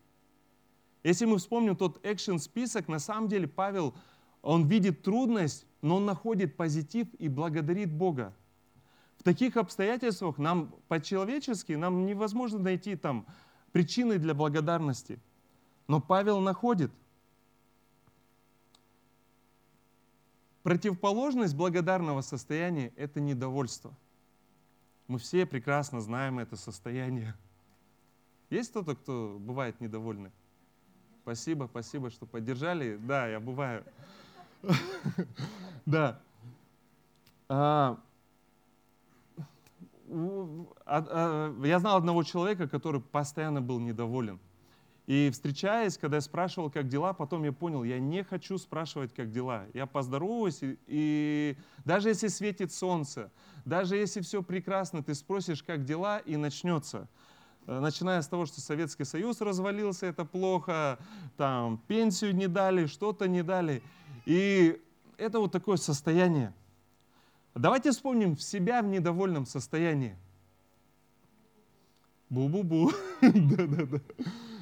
Если 1.03 1.25
мы 1.25 1.37
вспомним 1.37 1.75
тот 1.75 1.99
экшен-список, 2.03 2.87
на 2.87 2.99
самом 2.99 3.27
деле 3.27 3.47
Павел, 3.47 3.93
он 4.41 4.67
видит 4.67 5.03
трудность, 5.03 5.65
но 5.81 5.97
он 5.97 6.05
находит 6.05 6.57
позитив 6.57 7.07
и 7.19 7.27
благодарит 7.27 7.91
Бога. 7.91 8.33
В 9.19 9.23
таких 9.23 9.57
обстоятельствах 9.57 10.37
нам 10.37 10.73
по-человечески, 10.87 11.73
нам 11.73 12.05
невозможно 12.05 12.59
найти 12.59 12.95
там 12.95 13.27
причины 13.73 14.17
для 14.17 14.33
благодарности. 14.33 15.19
Но 15.87 15.99
Павел 15.99 16.39
находит. 16.39 16.89
Противоположность 20.63 21.53
благодарного 21.53 22.21
состояния– 22.21 22.93
это 22.95 23.19
недовольство. 23.19 23.93
Мы 25.07 25.19
все 25.19 25.45
прекрасно 25.45 25.99
знаем 25.99 26.39
это 26.39 26.55
состояние. 26.55 27.35
Есть 28.49 28.69
кто-то, 28.69 28.95
кто 28.95 29.37
бывает 29.39 29.81
недовольный? 29.81 30.31
Спасибо, 31.23 31.67
спасибо, 31.69 32.09
что 32.09 32.25
поддержали. 32.25 32.95
Да, 32.95 33.27
я 33.27 33.39
бываю. 33.41 33.83
Да. 35.85 36.21
А, 40.09 41.05
а, 41.07 41.65
я 41.65 41.79
знал 41.79 41.97
одного 41.97 42.23
человека, 42.23 42.67
который 42.67 43.01
постоянно 43.01 43.61
был 43.61 43.79
недоволен. 43.79 44.39
И 45.09 45.29
встречаясь, 45.31 45.97
когда 45.97 46.17
я 46.17 46.21
спрашивал, 46.21 46.69
как 46.69 46.87
дела, 46.87 47.13
потом 47.13 47.43
я 47.43 47.51
понял, 47.51 47.83
я 47.83 47.99
не 47.99 48.23
хочу 48.23 48.59
спрашивать, 48.59 49.11
как 49.13 49.31
дела. 49.31 49.65
Я 49.73 49.87
поздороваюсь, 49.87 50.61
и, 50.61 50.77
и 50.85 51.57
даже 51.83 52.09
если 52.09 52.27
светит 52.27 52.71
солнце, 52.71 53.31
даже 53.65 53.95
если 53.95 54.21
все 54.21 54.43
прекрасно, 54.43 55.01
ты 55.01 55.15
спросишь, 55.15 55.63
как 55.63 55.83
дела, 55.83 56.19
и 56.19 56.37
начнется. 56.37 57.09
Э, 57.65 57.79
начиная 57.79 58.21
с 58.21 58.27
того, 58.27 58.45
что 58.45 58.61
Советский 58.61 59.03
Союз 59.03 59.41
развалился, 59.41 60.05
это 60.05 60.25
плохо, 60.25 60.99
там 61.37 61.81
пенсию 61.87 62.35
не 62.35 62.47
дали, 62.47 62.85
что-то 62.85 63.27
не 63.27 63.41
дали. 63.41 63.81
И 64.25 64.79
это 65.17 65.39
вот 65.39 65.51
такое 65.51 65.77
состояние. 65.77 66.53
Давайте 67.59 67.91
вспомним 67.91 68.37
себя 68.37 68.81
в 68.81 68.85
недовольном 68.85 69.45
состоянии. 69.45 70.15
Бу-бу-бу. 72.29 72.93
Да-да-да. 73.21 73.99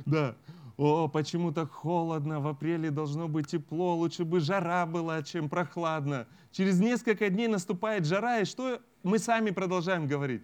Да. 0.07 0.35
О, 0.77 1.07
почему 1.07 1.51
так 1.51 1.71
холодно, 1.71 2.39
в 2.39 2.47
апреле 2.47 2.89
должно 2.89 3.27
быть 3.27 3.47
тепло, 3.47 3.95
лучше 3.95 4.25
бы 4.25 4.39
жара 4.39 4.87
была, 4.87 5.21
чем 5.21 5.47
прохладно. 5.47 6.25
Через 6.51 6.79
несколько 6.79 7.29
дней 7.29 7.47
наступает 7.47 8.05
жара, 8.07 8.39
и 8.39 8.45
что 8.45 8.81
мы 9.03 9.19
сами 9.19 9.51
продолжаем 9.51 10.07
говорить? 10.07 10.41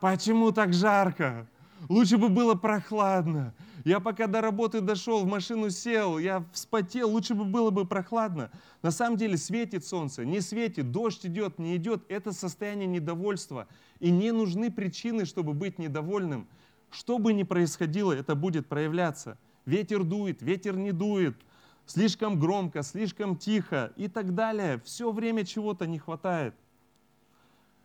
Почему 0.00 0.52
так 0.52 0.72
жарко? 0.72 1.46
Лучше 1.90 2.16
бы 2.16 2.30
было 2.30 2.54
прохладно. 2.54 3.52
Я 3.86 4.00
пока 4.00 4.26
до 4.26 4.40
работы 4.40 4.80
дошел, 4.80 5.22
в 5.22 5.28
машину 5.28 5.70
сел, 5.70 6.18
я 6.18 6.44
вспотел, 6.52 7.08
лучше 7.08 7.36
бы 7.36 7.44
было 7.44 7.70
бы 7.70 7.86
прохладно. 7.86 8.50
На 8.82 8.90
самом 8.90 9.16
деле 9.16 9.36
светит 9.36 9.86
солнце, 9.86 10.24
не 10.24 10.40
светит, 10.40 10.90
дождь 10.90 11.24
идет, 11.24 11.60
не 11.60 11.76
идет. 11.76 12.02
Это 12.08 12.32
состояние 12.32 12.88
недовольства. 12.88 13.68
И 14.00 14.10
не 14.10 14.32
нужны 14.32 14.72
причины, 14.72 15.24
чтобы 15.24 15.52
быть 15.52 15.78
недовольным. 15.78 16.48
Что 16.90 17.20
бы 17.20 17.32
ни 17.32 17.44
происходило, 17.44 18.12
это 18.12 18.34
будет 18.34 18.66
проявляться. 18.66 19.38
Ветер 19.66 20.02
дует, 20.02 20.42
ветер 20.42 20.76
не 20.76 20.90
дует, 20.90 21.36
слишком 21.86 22.40
громко, 22.40 22.82
слишком 22.82 23.36
тихо 23.36 23.92
и 23.94 24.08
так 24.08 24.34
далее. 24.34 24.80
Все 24.84 25.12
время 25.12 25.44
чего-то 25.44 25.86
не 25.86 26.00
хватает. 26.00 26.56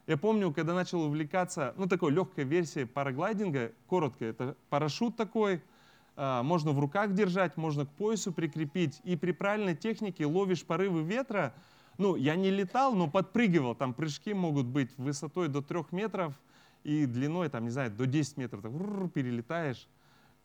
Я 0.07 0.17
помню, 0.17 0.51
когда 0.51 0.73
начал 0.73 1.03
увлекаться, 1.03 1.75
ну, 1.77 1.85
такой 1.87 2.11
легкой 2.11 2.45
версией 2.45 2.87
параглайдинга, 2.87 3.71
коротко, 3.85 4.25
это 4.25 4.57
парашют 4.71 5.15
такой, 5.15 5.61
можно 6.15 6.71
в 6.71 6.79
руках 6.79 7.13
держать, 7.13 7.57
можно 7.57 7.85
к 7.85 7.89
поясу 7.89 8.31
прикрепить, 8.31 8.99
и 9.03 9.15
при 9.15 9.31
правильной 9.31 9.75
технике 9.75 10.25
ловишь 10.25 10.63
порывы 10.63 11.03
ветра. 11.03 11.53
Ну, 11.97 12.15
я 12.15 12.35
не 12.35 12.49
летал, 12.49 12.93
но 12.93 13.09
подпрыгивал, 13.09 13.75
там 13.75 13.93
прыжки 13.93 14.33
могут 14.33 14.65
быть 14.65 14.95
высотой 14.97 15.47
до 15.47 15.61
трех 15.61 15.91
метров 15.91 16.33
и 16.83 17.05
длиной, 17.05 17.49
там, 17.49 17.63
не 17.63 17.69
знаю, 17.69 17.91
до 17.91 18.05
10 18.05 18.37
метров, 18.37 18.61
так, 18.61 18.71
перелетаешь. 19.13 19.87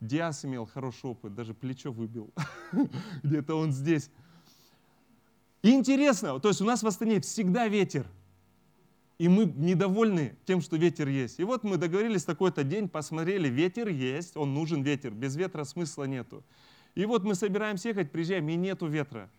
Диас 0.00 0.44
имел 0.44 0.66
хороший 0.66 1.11
опыт, 1.11 1.35
даже 1.35 1.54
плечо 1.54 1.90
выбил, 1.90 2.30
где-то 3.23 3.54
он 3.54 3.73
здесь. 3.73 4.11
И 5.62 5.70
интересно, 5.70 6.38
то 6.38 6.49
есть 6.49 6.61
у 6.61 6.64
нас 6.64 6.82
в 6.82 6.87
Астане 6.87 7.20
всегда 7.20 7.66
ветер, 7.66 8.06
и 9.18 9.28
мы 9.28 9.46
недовольны 9.46 10.37
тем, 10.44 10.61
что 10.61 10.76
ветер 10.76 11.08
есть. 11.08 11.40
И 11.40 11.44
вот 11.44 11.64
мы 11.64 11.78
договорились 11.78 12.25
такой-то 12.25 12.64
день, 12.64 12.88
посмотрели, 12.88 13.49
ветер 13.49 13.88
есть, 13.88 14.37
он 14.37 14.52
нужен 14.52 14.82
ветер, 14.82 15.12
без 15.12 15.37
ветра 15.37 15.64
смысла 15.64 16.04
нету. 16.04 16.44
И 16.94 17.06
вот 17.06 17.25
мы 17.25 17.35
собираемся 17.35 17.88
ехать, 17.88 18.11
приезжаем, 18.11 18.49
и 18.49 18.56
нету 18.56 18.87
ветра. 18.87 19.30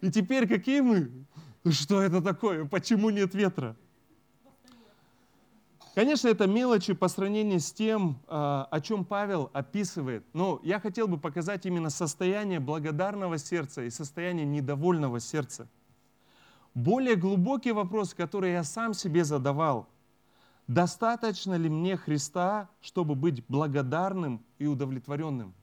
И 0.00 0.10
теперь 0.10 0.46
какие 0.46 0.80
мы? 0.80 1.10
Что 1.68 2.00
это 2.02 2.22
такое? 2.22 2.64
Почему 2.64 3.10
нет 3.10 3.34
ветра? 3.34 3.76
Конечно, 5.94 6.28
это 6.28 6.46
мелочи 6.46 6.92
по 6.92 7.08
сравнению 7.08 7.58
с 7.58 7.72
тем, 7.72 8.20
а, 8.28 8.68
о 8.70 8.80
чем 8.80 9.04
Павел 9.04 9.50
описывает. 9.52 10.24
Но 10.32 10.60
я 10.62 10.78
хотел 10.78 11.08
бы 11.08 11.18
показать 11.18 11.66
именно 11.66 11.90
состояние 11.90 12.60
благодарного 12.60 13.36
сердца 13.38 13.82
и 13.82 13.90
состояние 13.90 14.46
недовольного 14.46 15.18
сердца. 15.18 15.68
Более 16.78 17.16
глубокий 17.16 17.72
вопрос, 17.72 18.14
который 18.14 18.52
я 18.52 18.62
сам 18.62 18.94
себе 18.94 19.24
задавал. 19.24 19.88
Достаточно 20.68 21.54
ли 21.54 21.68
мне 21.68 21.96
Христа, 21.96 22.70
чтобы 22.80 23.16
быть 23.16 23.44
благодарным 23.48 24.44
и 24.60 24.66
удовлетворенным? 24.68 25.54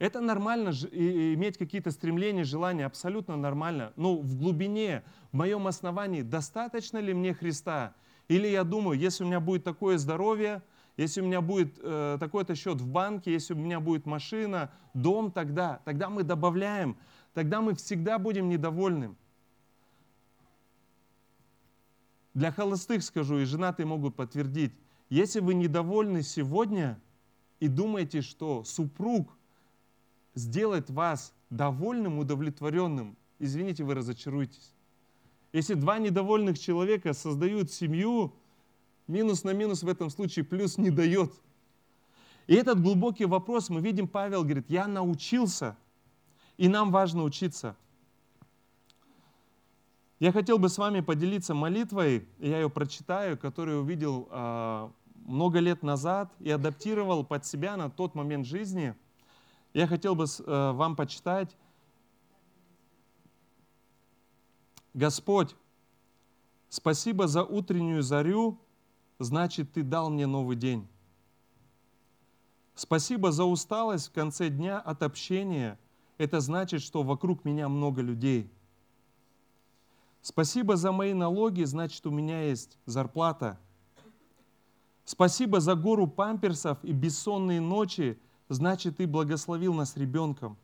Это 0.00 0.20
нормально, 0.20 0.70
иметь 0.90 1.58
какие-то 1.58 1.92
стремления, 1.92 2.42
желания, 2.42 2.86
абсолютно 2.86 3.36
нормально. 3.36 3.92
Но 3.94 4.16
в 4.16 4.34
глубине, 4.34 5.04
в 5.30 5.36
моем 5.36 5.68
основании, 5.68 6.22
достаточно 6.22 6.98
ли 6.98 7.14
мне 7.14 7.34
Христа? 7.34 7.94
Или 8.26 8.48
я 8.48 8.64
думаю, 8.64 8.98
если 8.98 9.22
у 9.22 9.28
меня 9.28 9.38
будет 9.38 9.62
такое 9.62 9.96
здоровье, 9.98 10.60
если 10.96 11.20
у 11.20 11.24
меня 11.24 11.40
будет 11.40 11.78
э, 11.80 12.16
такой-то 12.18 12.56
счет 12.56 12.80
в 12.80 12.88
банке, 12.88 13.32
если 13.32 13.54
у 13.54 13.58
меня 13.58 13.78
будет 13.78 14.06
машина, 14.06 14.72
дом, 14.92 15.30
тогда, 15.30 15.80
тогда 15.84 16.10
мы 16.10 16.24
добавляем 16.24 16.96
тогда 17.34 17.60
мы 17.60 17.74
всегда 17.74 18.18
будем 18.18 18.48
недовольны. 18.48 19.14
Для 22.34 22.52
холостых 22.52 23.02
скажу, 23.02 23.38
и 23.38 23.44
женатые 23.44 23.86
могут 23.86 24.14
подтвердить, 24.14 24.72
если 25.10 25.40
вы 25.40 25.54
недовольны 25.54 26.22
сегодня 26.22 27.00
и 27.60 27.68
думаете, 27.68 28.20
что 28.20 28.62
супруг 28.64 29.36
сделает 30.34 30.90
вас 30.90 31.32
довольным, 31.50 32.18
удовлетворенным, 32.18 33.16
извините, 33.38 33.84
вы 33.84 33.94
разочаруетесь. 33.94 34.72
Если 35.52 35.74
два 35.74 35.98
недовольных 35.98 36.58
человека 36.58 37.14
создают 37.14 37.72
семью, 37.72 38.34
минус 39.06 39.42
на 39.44 39.52
минус 39.54 39.82
в 39.82 39.88
этом 39.88 40.10
случае 40.10 40.44
плюс 40.44 40.76
не 40.76 40.90
дает. 40.90 41.32
И 42.46 42.54
этот 42.54 42.80
глубокий 42.80 43.24
вопрос 43.24 43.70
мы 43.70 43.80
видим, 43.80 44.06
Павел 44.06 44.44
говорит, 44.44 44.68
я 44.68 44.86
научился– 44.86 45.76
и 46.58 46.68
нам 46.68 46.90
важно 46.90 47.22
учиться. 47.22 47.76
Я 50.18 50.32
хотел 50.32 50.58
бы 50.58 50.68
с 50.68 50.76
вами 50.76 51.00
поделиться 51.00 51.54
молитвой, 51.54 52.28
я 52.38 52.60
ее 52.60 52.68
прочитаю, 52.68 53.38
которую 53.38 53.82
увидел 53.82 54.28
э, 54.28 54.90
много 55.24 55.60
лет 55.60 55.84
назад 55.84 56.32
и 56.40 56.50
адаптировал 56.50 57.24
под 57.24 57.46
себя 57.46 57.76
на 57.76 57.88
тот 57.88 58.16
момент 58.16 58.44
жизни. 58.44 58.96
Я 59.72 59.86
хотел 59.86 60.16
бы 60.16 60.24
э, 60.24 60.72
вам 60.72 60.96
почитать. 60.96 61.56
Господь, 64.92 65.54
спасибо 66.68 67.28
за 67.28 67.44
утреннюю 67.44 68.02
зарю, 68.02 68.58
значит, 69.20 69.72
Ты 69.72 69.84
дал 69.84 70.10
мне 70.10 70.26
новый 70.26 70.56
день. 70.56 70.88
Спасибо 72.74 73.30
за 73.30 73.44
усталость 73.44 74.08
в 74.08 74.12
конце 74.12 74.48
дня 74.48 74.80
от 74.80 75.04
общения– 75.04 75.78
это 76.18 76.40
значит, 76.40 76.82
что 76.82 77.02
вокруг 77.02 77.44
меня 77.44 77.68
много 77.68 78.02
людей. 78.02 78.52
Спасибо 80.20 80.76
за 80.76 80.92
мои 80.92 81.14
налоги, 81.14 81.62
значит, 81.62 82.04
у 82.06 82.10
меня 82.10 82.42
есть 82.42 82.76
зарплата. 82.84 83.58
Спасибо 85.04 85.60
за 85.60 85.74
гору 85.74 86.06
памперсов 86.06 86.84
и 86.84 86.92
бессонные 86.92 87.60
ночи, 87.60 88.20
значит, 88.48 88.98
ты 88.98 89.06
благословил 89.06 89.72
нас 89.72 89.96
ребенком. 89.96 90.58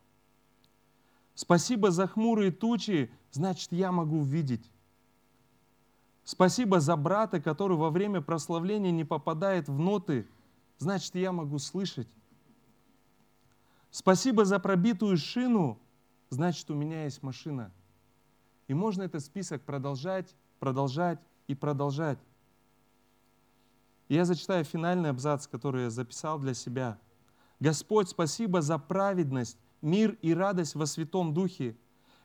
Спасибо 1.33 1.89
за 1.89 2.07
хмурые 2.07 2.51
тучи, 2.51 3.11
значит, 3.31 3.71
я 3.71 3.91
могу 3.91 4.21
видеть. 4.21 4.69
Спасибо 6.23 6.79
за 6.79 6.95
брата, 6.95 7.41
который 7.41 7.77
во 7.77 7.89
время 7.89 8.21
прославления 8.21 8.91
не 8.91 9.03
попадает 9.03 9.67
в 9.67 9.79
ноты, 9.79 10.27
значит, 10.77 11.15
я 11.15 11.31
могу 11.31 11.59
слышать. 11.59 12.07
Спасибо 13.97 14.43
за 14.43 14.59
пробитую 14.59 15.15
шину, 15.15 15.79
значит, 16.29 16.69
у 16.69 16.73
меня 16.73 17.05
есть 17.05 17.23
машина. 17.23 17.71
И 18.67 18.73
можно 18.73 19.03
этот 19.03 19.23
список 19.23 19.61
продолжать, 19.61 20.35
продолжать 20.59 21.17
и 21.47 21.55
продолжать. 21.55 22.19
Я 24.09 24.25
зачитаю 24.25 24.65
финальный 24.65 25.11
абзац, 25.11 25.47
который 25.47 25.83
я 25.83 25.89
записал 25.89 26.39
для 26.39 26.53
себя. 26.53 26.99
Господь, 27.61 28.09
спасибо 28.09 28.61
за 28.61 28.79
праведность, 28.79 29.57
мир 29.81 30.17
и 30.21 30.33
радость 30.33 30.75
во 30.75 30.87
Святом 30.87 31.33
Духе. 31.33 31.77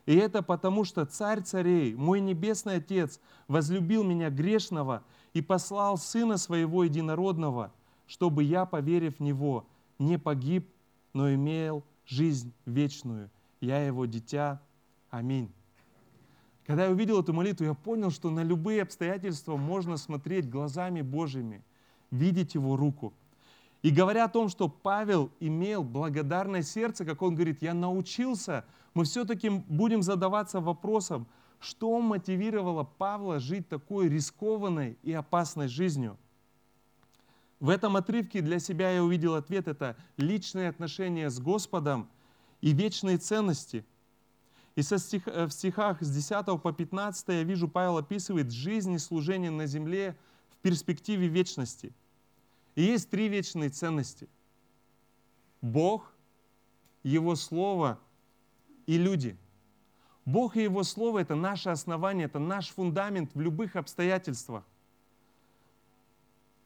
И 0.05 0.13
это 0.13 0.43
потому, 0.43 0.83
что 0.83 1.05
Царь 1.05 1.41
царей, 1.41 1.95
мой 1.95 2.19
Небесный 2.19 2.75
Отец, 2.75 3.21
возлюбил 3.47 4.03
меня 4.03 4.29
грешного 4.29 5.05
и 5.31 5.41
послал 5.41 5.97
Сына 5.97 6.35
Своего 6.35 6.83
Единородного, 6.83 7.71
чтобы 8.07 8.43
я, 8.43 8.65
поверив 8.65 9.19
в 9.19 9.21
Него, 9.21 9.65
не 9.99 10.19
погиб, 10.19 10.67
но 11.13 11.33
имел 11.33 11.83
жизнь 12.05 12.53
вечную. 12.65 13.29
Я 13.59 13.85
его 13.85 14.05
дитя. 14.05 14.61
Аминь. 15.09 15.51
Когда 16.65 16.85
я 16.85 16.91
увидел 16.91 17.19
эту 17.19 17.33
молитву, 17.33 17.65
я 17.65 17.73
понял, 17.73 18.11
что 18.11 18.29
на 18.29 18.43
любые 18.43 18.83
обстоятельства 18.83 19.57
можно 19.57 19.97
смотреть 19.97 20.49
глазами 20.49 21.01
Божьими, 21.01 21.63
видеть 22.11 22.55
Его 22.55 22.77
руку. 22.77 23.13
И 23.81 23.89
говоря 23.89 24.25
о 24.25 24.29
том, 24.29 24.47
что 24.47 24.69
Павел 24.69 25.31
имел 25.39 25.83
благодарное 25.83 26.61
сердце, 26.61 27.03
как 27.03 27.21
он 27.23 27.33
говорит, 27.35 27.61
я 27.61 27.73
научился, 27.73 28.63
мы 28.93 29.05
все-таки 29.05 29.49
будем 29.49 30.03
задаваться 30.03 30.61
вопросом, 30.61 31.25
что 31.59 31.99
мотивировало 31.99 32.83
Павла 32.83 33.39
жить 33.39 33.67
такой 33.67 34.07
рискованной 34.07 34.97
и 35.03 35.11
опасной 35.13 35.67
жизнью– 35.67 36.17
в 37.61 37.69
этом 37.69 37.95
отрывке 37.95 38.41
для 38.41 38.57
себя 38.57 38.89
я 38.89 39.03
увидел 39.03 39.35
ответ– 39.35 39.67
это 39.67 39.95
личные 40.17 40.67
отношения 40.67 41.29
с 41.29 41.39
Господом 41.39 42.09
и 42.59 42.73
вечные 42.73 43.19
ценности. 43.19 43.85
И 44.75 44.81
со 44.81 44.97
стих, 44.97 45.27
э, 45.27 45.45
в 45.45 45.51
стихах 45.51 46.01
с 46.01 46.09
10 46.09 46.57
по 46.57 46.73
15 46.73 47.29
я 47.29 47.43
вижу, 47.43 47.67
Павел 47.67 47.97
описывает 47.97 48.51
жизнь 48.51 48.93
и 48.93 48.97
служение 48.97 49.51
на 49.51 49.67
земле 49.67 50.17
в 50.49 50.57
перспективе 50.63 51.27
вечности. 51.27 51.93
И 52.73 52.81
есть 52.81 53.11
три 53.11 53.27
вечные 53.27 53.69
ценности. 53.69 54.27
Бог, 55.61 56.11
Его 57.03 57.35
Слово 57.35 57.99
и 58.87 58.97
люди. 58.97 59.37
Бог 60.25 60.57
и 60.57 60.63
Его 60.63 60.81
Слово– 60.81 61.19
это 61.19 61.35
наше 61.35 61.69
основание, 61.69 62.25
это 62.25 62.39
наш 62.39 62.69
фундамент 62.69 63.35
в 63.35 63.39
любых 63.39 63.75
обстоятельствах. 63.75 64.63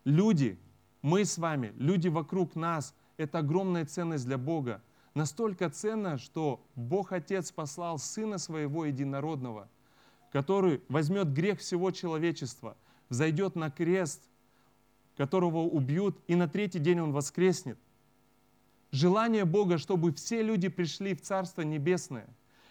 Люди, 0.05 0.57
мы 1.05 1.23
с 1.23 1.37
вами, 1.37 1.71
люди 1.77 2.07
вокруг 2.07 2.55
нас– 2.55 2.95
это 3.17 3.37
огромная 3.37 3.85
ценность 3.85 4.25
для 4.25 4.39
Бога. 4.39 4.81
Настолько 5.13 5.69
ценно, 5.69 6.17
что 6.17 6.65
Бог 6.73 7.11
Отец 7.11 7.51
послал 7.51 7.99
Сына 7.99 8.39
Своего 8.39 8.85
Единородного, 8.85 9.69
который 10.31 10.81
возьмет 10.89 11.31
грех 11.31 11.59
всего 11.59 11.91
человечества, 11.91 12.75
взойдет 13.07 13.55
на 13.55 13.69
крест, 13.69 14.19
которого 15.15 15.59
убьют, 15.59 16.19
и 16.25 16.33
на 16.33 16.47
третий 16.47 16.79
день 16.79 16.99
Он 16.99 17.11
воскреснет. 17.11 17.77
Желание 18.89 19.45
Бога, 19.45 19.77
чтобы 19.77 20.11
все 20.11 20.41
люди 20.41 20.69
пришли 20.69 21.13
в 21.13 21.21
Царство 21.21 21.61
Небесное. 21.61 22.27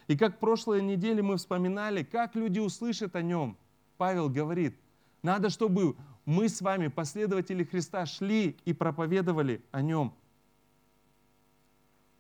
И 0.09 0.19
как 0.19 0.41
прошлой 0.41 0.83
неделе 0.83 1.23
мы 1.23 1.37
вспоминали, 1.37 2.03
как 2.03 2.35
люди 2.35 2.59
услышат 2.59 3.15
о 3.15 3.23
Нем. 3.23 3.57
Павел 3.97 4.29
говорит, 4.29 4.77
надо, 5.23 5.51
чтобы 5.51 5.95
мы 6.25 6.49
с 6.49 6.61
вами, 6.61 6.89
последователи 6.89 7.65
Христа, 7.65 8.07
шли 8.07 8.57
и 8.65 8.73
проповедовали 8.73 9.63
о 9.71 9.83
Нем. 9.83 10.15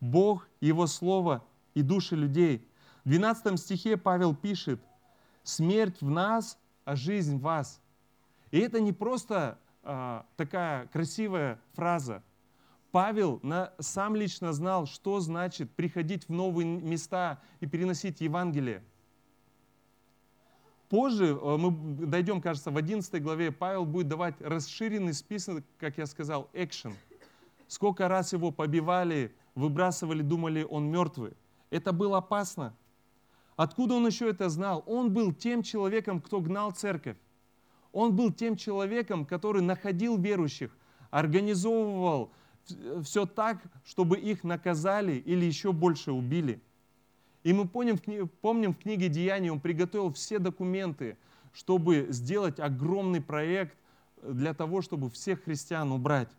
Бог, 0.00 0.46
Его 0.60 0.86
Слово 0.86 1.42
и 1.72 1.82
души 1.82 2.14
людей. 2.14 2.66
В 3.04 3.08
12 3.08 3.58
стихе 3.58 3.96
Павел 3.96 4.34
пишет, 4.34 4.80
«Смерть 5.42 6.00
в 6.00 6.10
нас, 6.10 6.58
а 6.84 6.96
жизнь 6.96 7.38
в 7.38 7.42
вас». 7.42 7.80
И 8.50 8.58
это 8.58 8.80
не 8.80 8.92
просто 8.92 9.58
а, 9.82 10.26
такая 10.36 10.86
красивая 10.88 11.58
фраза. 11.72 12.22
Павел 12.92 13.40
на, 13.42 13.72
сам 13.80 14.14
лично 14.14 14.52
знал, 14.52 14.86
что 14.86 15.20
значит 15.20 15.70
приходить 15.74 16.28
в 16.28 16.32
новые 16.32 16.66
места 16.66 17.40
и 17.60 17.66
переносить 17.66 18.20
Евангелие. 18.20 18.84
Позже 20.88 21.38
э, 21.40 21.56
мы 21.56 21.70
дойдем, 22.06 22.40
кажется, 22.40 22.70
в 22.70 22.76
11 22.76 23.22
главе, 23.22 23.50
Павел 23.52 23.84
будет 23.84 24.08
давать 24.08 24.40
расширенный 24.40 25.14
список, 25.14 25.64
как 25.78 25.98
я 25.98 26.06
сказал, 26.06 26.48
экшен. 26.52 26.94
Сколько 27.66 28.08
раз 28.08 28.32
его 28.32 28.50
побивали, 28.50 29.34
выбрасывали, 29.54 30.22
думали, 30.22 30.62
он 30.68 30.90
мертвый. 30.90 31.32
Это 31.70 31.92
было 31.92 32.18
опасно. 32.18 32.74
Откуда 33.56 33.94
он 33.94 34.06
еще 34.06 34.28
это 34.28 34.48
знал? 34.48 34.82
Он 34.86 35.12
был 35.12 35.32
тем 35.32 35.62
человеком, 35.62 36.20
кто 36.20 36.40
гнал 36.40 36.72
церковь. 36.72 37.16
Он 37.92 38.14
был 38.14 38.32
тем 38.32 38.56
человеком, 38.56 39.24
который 39.24 39.62
находил 39.62 40.18
верующих, 40.18 40.76
организовывал 41.10 42.32
все 43.02 43.24
так, 43.24 43.62
чтобы 43.84 44.18
их 44.18 44.42
наказали 44.42 45.12
или 45.12 45.44
еще 45.44 45.72
больше 45.72 46.10
убили. 46.10 46.60
И 47.44 47.52
мы 47.52 47.68
помним, 47.68 47.98
помним 48.40 48.72
в 48.72 48.78
книге 48.78 49.08
Деяний, 49.08 49.50
он 49.50 49.60
приготовил 49.60 50.12
все 50.12 50.38
документы, 50.38 51.18
чтобы 51.52 52.06
сделать 52.08 52.58
огромный 52.58 53.20
проект 53.20 53.76
для 54.22 54.54
того, 54.54 54.80
чтобы 54.80 55.10
всех 55.10 55.44
христиан 55.44 55.92
убрать. 55.92 56.30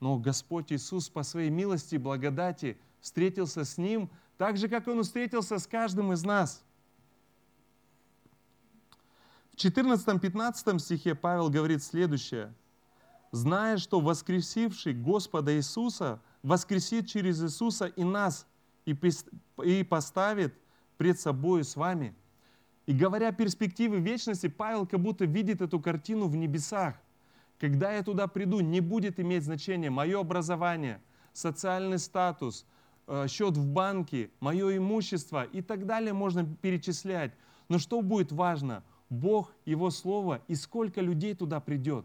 Но 0.00 0.18
Господь 0.18 0.72
Иисус 0.72 1.10
по 1.10 1.22
своей 1.22 1.50
милости 1.50 1.96
и 1.96 1.98
благодати 1.98 2.78
встретился 3.00 3.64
с 3.64 3.76
ним 3.76 4.10
так 4.38 4.56
же, 4.56 4.68
как 4.68 4.88
Он 4.88 5.02
встретился 5.02 5.58
с 5.58 5.66
каждым 5.66 6.14
из 6.14 6.24
нас. 6.24 6.64
В 9.52 9.56
14-15 9.56 10.78
стихе 10.78 11.14
Павел 11.14 11.50
говорит 11.50 11.82
следующее. 11.82 12.54
«Зная, 13.32 13.76
что 13.76 14.00
воскресивший 14.00 14.94
Господа 14.94 15.54
Иисуса 15.54 16.20
воскресит 16.42 17.06
через 17.06 17.42
Иисуса 17.42 17.86
и 17.86 18.02
нас, 18.02 18.46
и 18.84 19.84
поставит 19.84 20.54
пред 20.96 21.20
собой 21.20 21.64
с 21.64 21.76
вами». 21.76 22.14
И 22.86 22.92
говоря 22.92 23.28
о 23.28 23.32
перспективе 23.32 23.98
вечности, 23.98 24.48
Павел 24.48 24.86
как 24.86 25.00
будто 25.00 25.24
видит 25.24 25.60
эту 25.60 25.78
картину 25.78 26.26
в 26.26 26.36
небесах. 26.36 26.96
Когда 27.60 27.92
я 27.92 28.02
туда 28.02 28.26
приду, 28.26 28.60
не 28.60 28.80
будет 28.80 29.20
иметь 29.20 29.44
значения 29.44 29.88
мое 29.88 30.18
образование, 30.18 31.00
социальный 31.32 32.00
статус, 32.00 32.66
э, 33.06 33.28
счет 33.28 33.56
в 33.56 33.64
банке, 33.66 34.30
мое 34.40 34.78
имущество 34.78 35.44
и 35.44 35.62
так 35.62 35.86
далее 35.86 36.12
можно 36.12 36.44
перечислять. 36.44 37.32
Но 37.68 37.78
что 37.78 38.02
будет 38.02 38.32
важно? 38.32 38.82
Бог, 39.08 39.52
Его 39.64 39.90
Слово 39.90 40.42
и 40.48 40.56
сколько 40.56 41.00
людей 41.00 41.34
туда 41.34 41.60
придет. 41.60 42.04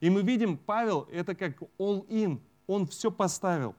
И 0.00 0.10
мы 0.10 0.22
видим, 0.22 0.58
Павел, 0.58 1.08
это 1.10 1.34
как 1.34 1.58
all-in, 1.78 2.40
он 2.66 2.86
все 2.86 3.10
поставил 3.10 3.74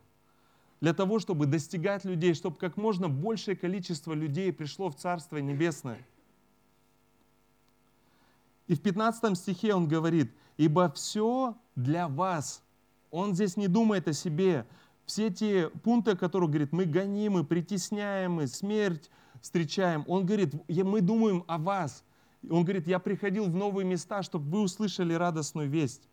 для 0.83 0.93
того, 0.93 1.19
чтобы 1.19 1.45
достигать 1.45 2.03
людей, 2.03 2.33
чтобы 2.33 2.57
как 2.57 2.75
можно 2.75 3.07
большее 3.07 3.55
количество 3.55 4.11
людей 4.11 4.51
пришло 4.51 4.89
в 4.89 4.97
Царство 4.97 5.37
Небесное. 5.37 6.05
И 8.67 8.75
в 8.75 8.81
15 8.81 9.37
стихе 9.37 9.75
он 9.75 9.87
говорит, 9.87 10.33
«Ибо 10.57 10.91
все 10.91 11.55
для 11.77 12.09
вас». 12.09 12.61
Он 13.11 13.33
здесь 13.33 13.55
не 13.55 13.69
думает 13.69 14.09
о 14.09 14.13
себе. 14.13 14.67
Все 15.05 15.29
те 15.29 15.69
пункты, 15.69 16.11
о 16.11 16.17
которых 16.17 16.49
говорит, 16.49 16.73
мы 16.73 16.83
гонимы, 16.83 17.45
притесняемы, 17.45 18.47
смерть 18.47 19.09
встречаем. 19.39 20.03
Он 20.05 20.25
говорит, 20.25 20.53
мы 20.67 20.99
думаем 20.99 21.45
о 21.47 21.59
вас. 21.59 22.03
Он 22.49 22.65
говорит, 22.65 22.89
я 22.89 22.99
приходил 22.99 23.45
в 23.45 23.55
новые 23.55 23.85
места, 23.85 24.21
чтобы 24.21 24.51
вы 24.51 24.59
услышали 24.63 25.13
радостную 25.13 25.69
весть. 25.69 26.09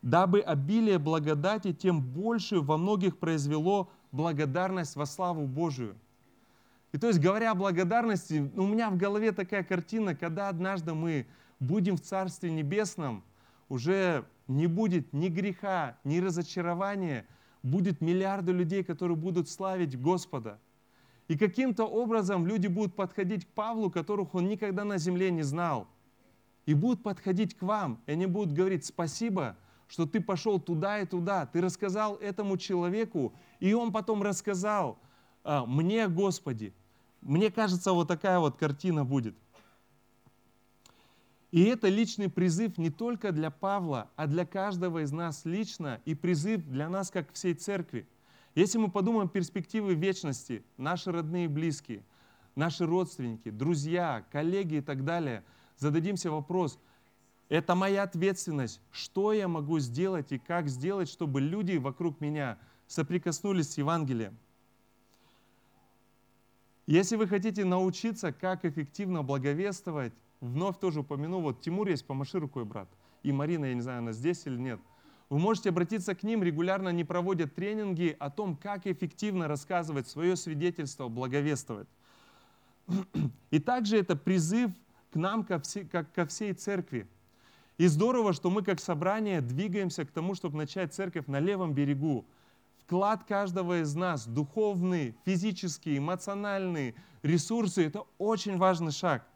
Дабы 0.00 0.40
обилие 0.40 0.98
благодати 0.98 1.74
тем 1.74 2.00
больше 2.00 2.60
во 2.60 2.78
многих 2.78 3.18
произвело 3.18 3.90
благодарность 4.12 4.96
во 4.96 5.06
славу 5.06 5.46
Божию. 5.46 5.96
И 6.92 6.98
то 6.98 7.08
есть, 7.08 7.20
говоря 7.20 7.50
о 7.50 7.54
благодарности, 7.54 8.50
у 8.54 8.66
меня 8.66 8.90
в 8.90 8.96
голове 8.96 9.32
такая 9.32 9.64
картина, 9.64 10.14
когда 10.14 10.48
однажды 10.48 10.94
мы 10.94 11.26
будем 11.60 11.96
в 11.96 12.00
Царстве 12.00 12.50
Небесном, 12.50 13.22
уже 13.68 14.24
не 14.46 14.66
будет 14.66 15.12
ни 15.12 15.28
греха, 15.28 15.98
ни 16.04 16.18
разочарования, 16.18 17.26
будет 17.62 18.00
миллиарды 18.00 18.52
людей, 18.52 18.84
которые 18.84 19.16
будут 19.16 19.48
славить 19.48 20.00
Господа– 20.00 20.58
и 21.28 21.36
каким-то 21.36 21.84
образом 21.84 22.46
люди 22.46 22.68
будут 22.68 22.94
подходить 22.94 23.46
к 23.46 23.48
Павлу, 23.48 23.90
которых 23.90 24.34
он 24.34 24.48
никогда 24.48 24.84
на 24.84 24.98
земле 24.98 25.30
не 25.30 25.42
знал. 25.42 25.88
И 26.66 26.74
будут 26.74 27.02
подходить 27.02 27.56
к 27.56 27.62
вам, 27.62 28.00
и 28.06 28.12
они 28.12 28.26
будут 28.26 28.52
говорить, 28.52 28.84
спасибо, 28.84 29.56
что 29.88 30.06
ты 30.06 30.20
пошел 30.20 30.58
туда 30.60 31.00
и 31.00 31.06
туда, 31.06 31.46
ты 31.46 31.60
рассказал 31.60 32.16
этому 32.16 32.56
человеку, 32.56 33.32
и 33.60 33.72
он 33.72 33.92
потом 33.92 34.22
рассказал 34.22 34.98
а, 35.44 35.64
мне, 35.66 36.08
Господи. 36.08 36.72
Мне 37.20 37.50
кажется, 37.50 37.92
вот 37.92 38.08
такая 38.08 38.38
вот 38.38 38.56
картина 38.56 39.04
будет. 39.04 39.36
И 41.50 41.64
это 41.64 41.88
личный 41.88 42.28
призыв 42.28 42.76
не 42.78 42.90
только 42.90 43.32
для 43.32 43.50
Павла, 43.50 44.10
а 44.16 44.26
для 44.26 44.44
каждого 44.44 45.02
из 45.02 45.12
нас 45.12 45.44
лично, 45.44 46.00
и 46.04 46.14
призыв 46.14 46.62
для 46.66 46.88
нас, 46.88 47.10
как 47.10 47.32
всей 47.32 47.54
церкви– 47.54 48.06
если 48.56 48.78
мы 48.78 48.90
подумаем 48.90 49.28
перспективы 49.28 49.92
вечности, 49.92 50.64
наши 50.78 51.12
родные 51.12 51.44
и 51.44 51.48
близкие, 51.48 52.02
наши 52.54 52.86
родственники, 52.86 53.50
друзья, 53.50 54.24
коллеги 54.32 54.76
и 54.76 54.80
так 54.80 55.04
далее, 55.04 55.44
зададимся 55.76 56.30
вопрос, 56.30 56.78
это 57.48 57.74
моя 57.74 58.02
ответственность, 58.02 58.80
что 58.90 59.32
я 59.32 59.48
могу 59.48 59.78
сделать 59.78 60.32
и 60.32 60.38
как 60.38 60.68
сделать, 60.68 61.08
чтобы 61.08 61.40
люди 61.40 61.76
вокруг 61.76 62.20
меня 62.20 62.58
соприкоснулись 62.86 63.72
с 63.72 63.78
Евангелием. 63.78 64.36
Если 66.86 67.16
вы 67.16 67.26
хотите 67.26 67.64
научиться, 67.64 68.32
как 68.32 68.64
эффективно 68.64 69.22
благовествовать, 69.22 70.12
вновь 70.40 70.78
тоже 70.78 71.00
упомяну, 71.00 71.40
вот 71.40 71.60
Тимур 71.60 71.88
есть, 71.88 72.06
помаши 72.06 72.38
рукой, 72.38 72.64
брат, 72.64 72.88
и 73.22 73.32
Марина, 73.32 73.64
я 73.66 73.74
не 73.74 73.80
знаю, 73.80 73.98
она 73.98 74.12
здесь 74.12 74.46
или 74.46 74.56
нет– 74.56 74.80
вы 75.28 75.38
можете 75.40 75.70
обратиться 75.70 76.14
к 76.14 76.22
ним, 76.22 76.42
регулярно 76.42 76.90
они 76.90 77.02
проводят 77.02 77.54
тренинги 77.54 78.16
о 78.18 78.30
том, 78.30 78.56
как 78.56 78.86
эффективно 78.86 79.48
рассказывать 79.48 80.08
свое 80.08 80.36
свидетельство, 80.36 81.08
благовествовать. 81.08 81.88
И 83.50 83.58
также 83.58 83.98
это 83.98 84.14
призыв 84.14 84.70
к 85.10 85.16
нам, 85.16 85.44
как 85.44 85.64
ко 86.12 86.26
всей 86.26 86.52
церкви. 86.52 87.08
И 87.78 87.86
здорово, 87.86 88.32
что 88.32 88.50
мы 88.50 88.62
как 88.62 88.80
собрание 88.80 89.40
двигаемся 89.40 90.04
к 90.04 90.10
тому, 90.10 90.34
чтобы 90.34 90.56
начать 90.56 90.94
церковь 90.94 91.26
на 91.26 91.40
левом 91.40 91.74
берегу. 91.74 92.24
Вклад 92.78 93.24
каждого 93.24 93.82
из 93.82 93.94
нас, 93.94 94.26
духовный, 94.26 95.14
физический, 95.24 95.98
эмоциональный, 95.98 96.94
ресурсы– 97.22 97.84
это 97.86 98.04
очень 98.18 98.56
важный 98.56 98.92
шаг. 98.92 99.26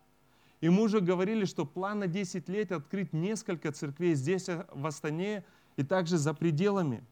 И 0.60 0.68
мы 0.68 0.84
уже 0.84 1.00
говорили, 1.00 1.44
что 1.44 1.66
план 1.66 2.00
на 2.00 2.06
10 2.06 2.48
лет 2.48 2.72
открыть 2.72 3.12
несколько 3.12 3.72
церквей 3.72 4.14
здесь, 4.14 4.48
в 4.48 4.86
Астане– 4.86 5.44
и 5.80 5.82
также 5.82 6.18
за 6.18 6.34
пределами. 6.34 7.02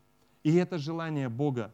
И 0.42 0.54
это 0.54 0.76
желание 0.76 1.30
Бога. 1.30 1.72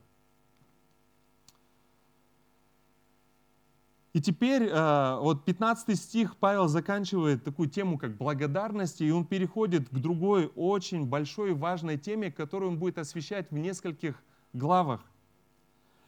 И 4.14 4.20
теперь 4.20 4.68
э, 4.68 5.18
вот 5.20 5.44
15 5.44 5.98
стих 5.98 6.36
Павел 6.36 6.68
заканчивает 6.68 7.42
такую 7.42 7.68
тему, 7.68 7.98
как 7.98 8.16
благодарность, 8.16 9.00
и 9.00 9.10
он 9.10 9.26
переходит 9.26 9.88
к 9.88 9.92
другой 9.92 10.52
очень 10.54 11.04
большой 11.04 11.50
и 11.50 11.54
важной 11.54 11.98
теме, 11.98 12.30
которую 12.30 12.70
он 12.70 12.78
будет 12.78 12.98
освещать 12.98 13.50
в 13.50 13.56
нескольких 13.56 14.22
главах. 14.52 15.00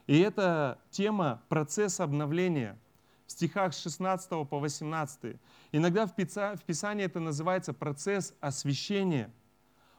И 0.06 0.20
это 0.20 0.78
тема 0.90 1.42
процесса 1.48 2.04
обновления 2.04 2.78
в 3.26 3.32
стихах 3.32 3.74
с 3.74 3.82
16 3.82 4.48
по 4.48 4.60
18. 4.60 5.36
Иногда 5.72 6.06
в 6.06 6.14
Писании 6.14 7.04
это 7.04 7.18
называется 7.18 7.72
процесс 7.72 8.34
освящения, 8.40 9.32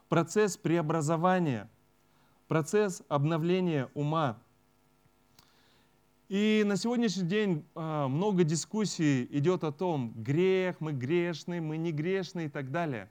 процесс 0.08 0.56
преобразования, 0.56 1.68
процесс 2.46 3.02
обновления 3.08 3.90
ума. 3.92 4.38
И 6.28 6.62
на 6.66 6.76
сегодняшний 6.76 7.26
день 7.26 7.64
а, 7.74 8.06
много 8.06 8.44
дискуссий 8.44 9.26
идет 9.30 9.64
о 9.64 9.72
том, 9.72 10.12
грех, 10.14 10.76
мы 10.78 10.92
грешные, 10.92 11.62
мы 11.62 11.78
не 11.78 11.90
грешные 11.90 12.46
и 12.46 12.50
так 12.50 12.70
далее. 12.70 13.08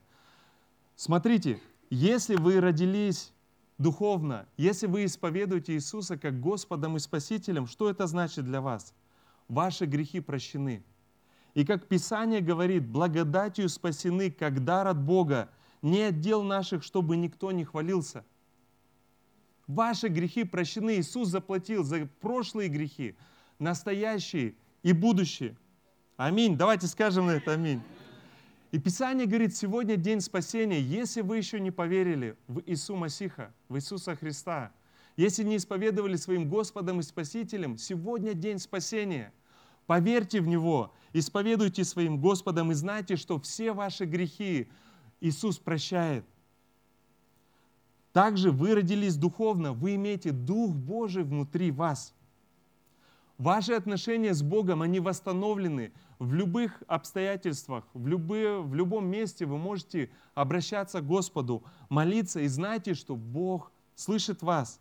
Смотрите, 0.95 1.59
если 1.89 2.35
вы 2.35 2.61
родились 2.61 3.33
духовно, 3.79 4.45
если 4.55 4.85
вы 4.85 5.05
исповедуете 5.05 5.73
Иисуса 5.73 6.15
как 6.15 6.39
Господом 6.39 6.95
и 6.95 6.99
Спасителем, 6.99 7.65
что 7.65 7.89
это 7.89 8.05
значит 8.05 8.45
для 8.45 8.61
вас? 8.61 8.93
Ваши 9.47 9.85
грехи 9.85 10.19
прощены. 10.19 10.83
И 11.55 11.65
как 11.65 11.87
Писание 11.87 12.41
говорит, 12.41 12.87
благодатью 12.87 13.67
спасены, 13.69 14.29
как 14.29 14.63
дар 14.63 14.85
от 14.85 15.01
Бога, 15.01 15.49
не 15.81 16.03
отдел 16.03 16.43
наших, 16.43 16.83
чтобы 16.83 17.17
никто 17.17 17.51
не 17.51 17.65
хвалился. 17.65 18.23
Ваши 19.67 20.07
грехи 20.07 20.45
прощены. 20.45 20.97
Иисус 20.97 21.27
заплатил 21.27 21.83
за 21.83 22.07
прошлые 22.21 22.69
грехи, 22.69 23.15
настоящие 23.59 24.55
и 24.81 24.93
будущие. 24.93 25.57
Аминь. 26.15 26.57
Давайте 26.57 26.87
скажем 26.87 27.27
на 27.27 27.31
это 27.31 27.53
аминь. 27.53 27.81
И 28.71 28.79
Писание 28.79 29.27
говорит, 29.27 29.55
сегодня 29.55 29.97
день 29.97 30.21
спасения. 30.21 30.81
Если 30.81 31.21
вы 31.21 31.37
еще 31.37 31.59
не 31.59 31.71
поверили 31.71 32.35
в 32.47 32.61
Иисуса 32.65 32.93
Масиха, 32.93 33.53
в 33.69 33.77
Иисуса 33.77 34.15
Христа, 34.15 34.71
если 35.15 35.43
не 35.43 35.57
исповедовали 35.57 36.15
своим 36.15 36.49
Господом 36.49 36.99
и 36.99 37.03
Спасителем, 37.03 37.77
сегодня 37.77 38.33
день 38.33 38.59
спасения. 38.59 39.33
Поверьте 39.85 40.41
в 40.41 40.47
Него, 40.47 40.93
исповедуйте 41.13 41.83
своим 41.83 42.19
Господом 42.19 42.71
и 42.71 42.75
знайте, 42.75 43.15
что 43.15 43.39
все 43.39 43.71
ваши 43.71 44.05
грехи 44.05 44.69
Иисус 45.21 45.57
прощает. 45.57 46.25
Также 48.17 48.49
вы 48.49 48.73
родились 48.73 49.15
духовно, 49.15 49.73
вы 49.73 49.93
имеете 49.93 50.31
Дух 50.31 50.71
Божий 50.71 51.23
внутри 51.23 51.69
вас. 51.69 52.15
Ваши 53.37 53.73
отношения 53.73 54.33
с 54.33 54.41
Богом, 54.41 54.81
они 54.81 54.99
восстановлены 54.99 55.91
в 56.17 56.33
любых 56.33 56.81
обстоятельствах, 56.87 57.85
в, 57.93 58.07
любые, 58.07 58.63
в 58.63 58.73
любом 58.73 59.05
месте 59.05 59.45
вы 59.45 59.59
можете 59.59 60.09
обращаться 60.33 61.01
к 61.01 61.05
Господу, 61.05 61.63
молиться 61.89 62.39
и 62.39 62.47
знайте, 62.47 62.95
что 62.95 63.15
Бог 63.15 63.71
слышит 63.93 64.41
вас. 64.41 64.79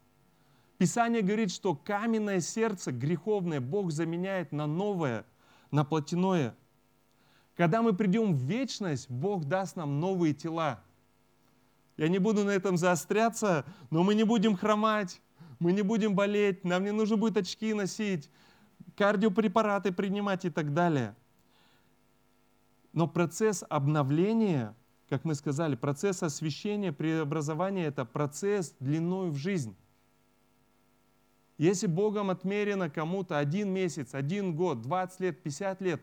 Писание 0.78 1.20
говорит, 1.20 1.50
что 1.50 1.74
каменное 1.74 2.40
сердце 2.40 2.90
греховное 2.90 3.60
Бог 3.60 3.92
заменяет 3.92 4.50
на 4.50 4.66
новое, 4.66 5.26
на 5.70 5.84
плотяное. 5.84 6.56
Когда 7.54 7.82
мы 7.82 7.92
придем 7.92 8.34
в 8.34 8.38
вечность, 8.38 9.10
Бог 9.10 9.44
даст 9.44 9.76
нам 9.76 10.00
новые 10.00 10.32
тела. 10.32 10.80
Я 11.96 12.08
не 12.08 12.18
буду 12.18 12.44
на 12.44 12.50
этом 12.50 12.76
заостряться, 12.76 13.64
но 13.90 14.02
мы 14.02 14.14
не 14.14 14.24
будем 14.24 14.56
хромать, 14.56 15.20
мы 15.58 15.72
не 15.72 15.82
будем 15.82 16.14
болеть, 16.14 16.64
нам 16.64 16.84
не 16.84 16.92
нужно 16.92 17.16
будет 17.16 17.38
очки 17.38 17.72
носить, 17.72 18.30
кардиопрепараты 18.96 19.92
принимать 19.92 20.44
и 20.44 20.50
так 20.50 20.74
далее. 20.74 21.16
Но 22.92 23.08
процесс 23.08 23.64
обновления, 23.68 24.74
как 25.08 25.24
мы 25.24 25.34
сказали, 25.34 25.74
процесс 25.74 26.22
освящения, 26.22 26.92
преобразования– 26.92 27.86
это 27.86 28.04
процесс 28.04 28.74
длиной 28.78 29.30
в 29.30 29.36
жизнь. 29.36 29.74
Если 31.56 31.86
Богом 31.86 32.28
отмерено 32.28 32.90
кому-то 32.90 33.38
один 33.38 33.70
месяц, 33.70 34.14
один 34.14 34.54
год, 34.54 34.82
20 34.82 35.20
лет, 35.20 35.42
50 35.42 35.80
лет, 35.80 36.02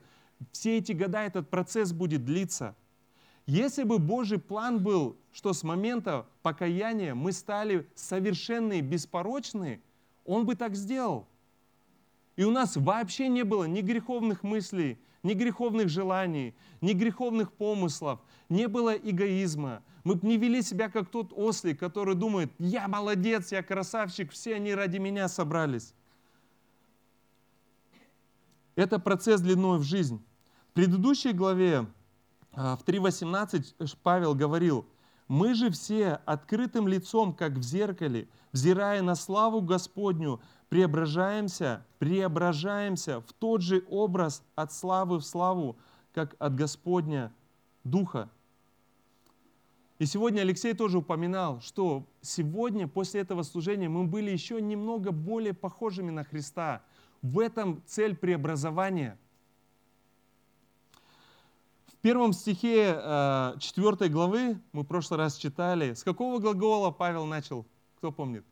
все 0.52 0.80
эти 0.80 0.94
года 0.94 1.22
этот 1.22 1.52
процесс 1.52 1.94
будет 1.94 2.26
длиться– 2.26 2.76
если 3.46 3.84
бы 3.84 4.00
Божий 4.00 4.40
план 4.40 4.82
был, 4.82 5.18
что 5.34 5.54
с 5.54 5.64
момента 5.64 6.26
покаяния 6.42 7.14
мы 7.14 7.32
стали 7.32 7.88
совершенные, 7.96 8.82
беспорочные, 8.82 9.82
Он 10.26 10.46
бы 10.46 10.56
так 10.56 10.76
сделал. 10.76 11.28
И 12.36 12.44
у 12.44 12.52
нас 12.52 12.78
вообще 12.78 13.28
не 13.28 13.44
было 13.44 13.66
ни 13.66 13.82
греховных 13.82 14.44
мыслей, 14.44 14.98
ни 15.24 15.34
греховных 15.34 15.90
желаний, 15.90 16.54
ни 16.82 16.94
греховных 16.94 17.52
помыслов, 17.54 18.20
не 18.50 18.68
было 18.68 18.94
эгоизма. 18.96 19.84
Мы 20.04 20.16
бы 20.16 20.28
не 20.28 20.38
вели 20.38 20.62
себя 20.62 20.90
как 20.90 21.10
тот 21.10 21.32
ослик, 21.34 21.80
который 21.80 22.16
думает, 22.16 22.52
я 22.60 22.88
молодец, 22.88 23.52
я 23.52 23.64
красавчик, 23.64 24.32
все 24.32 24.56
они 24.56 24.74
ради 24.74 24.98
меня 24.98 25.28
собрались. 25.28 25.94
Это 28.76 29.00
процесс 29.00 29.40
длиной 29.40 29.80
в 29.80 29.84
жизнь. 29.84 30.22
В 30.70 30.74
предыдущей 30.74 31.32
главе 31.32 31.86
в 32.54 32.80
3.18 32.86 33.98
Павел 34.04 34.36
говорил, 34.36 34.86
«Мы 35.28 35.56
же 35.56 35.72
все 35.72 36.20
открытым 36.26 36.88
лицом, 36.88 37.34
как 37.34 37.54
в 37.54 37.64
зеркале, 37.64 38.28
взирая 38.52 39.02
на 39.02 39.16
славу 39.16 39.62
Господню, 39.62 40.40
преображаемся, 40.70 41.86
преображаемся 41.98 43.22
в 43.22 43.34
тот 43.34 43.62
же 43.62 43.84
образ 43.90 44.44
от 44.56 44.72
славы 44.72 45.18
в 45.18 45.26
славу, 45.26 45.78
как 46.14 46.36
от 46.38 46.56
Господня 46.56 47.34
Духа». 47.84 48.30
И 49.98 50.06
сегодня 50.06 50.42
Алексей 50.42 50.74
тоже 50.74 51.00
упоминал, 51.00 51.62
что 51.62 52.06
сегодня, 52.22 52.88
после 52.88 53.22
этого 53.22 53.42
служения, 53.44 53.90
мы 53.90 54.06
были 54.06 54.30
еще 54.30 54.62
немного 54.62 55.12
более 55.12 55.54
похожими 55.54 56.12
на 56.12 56.24
Христа. 56.24 56.84
В 57.22 57.40
этом 57.40 57.82
цель 57.88 58.16
преобразования– 58.16 59.18
первом 62.04 62.34
стихе 62.34 62.94
4 63.60 63.98
э, 64.00 64.10
главы, 64.10 64.60
мы 64.74 64.84
в 64.84 64.86
прошлый 64.86 65.18
раз 65.18 65.38
читали, 65.38 65.94
с 65.94 66.04
какого 66.04 66.38
глагола 66.40 66.92
Павел 66.92 67.26
начал? 67.26 67.66
Кто 67.98 68.12
помнит? 68.12 68.46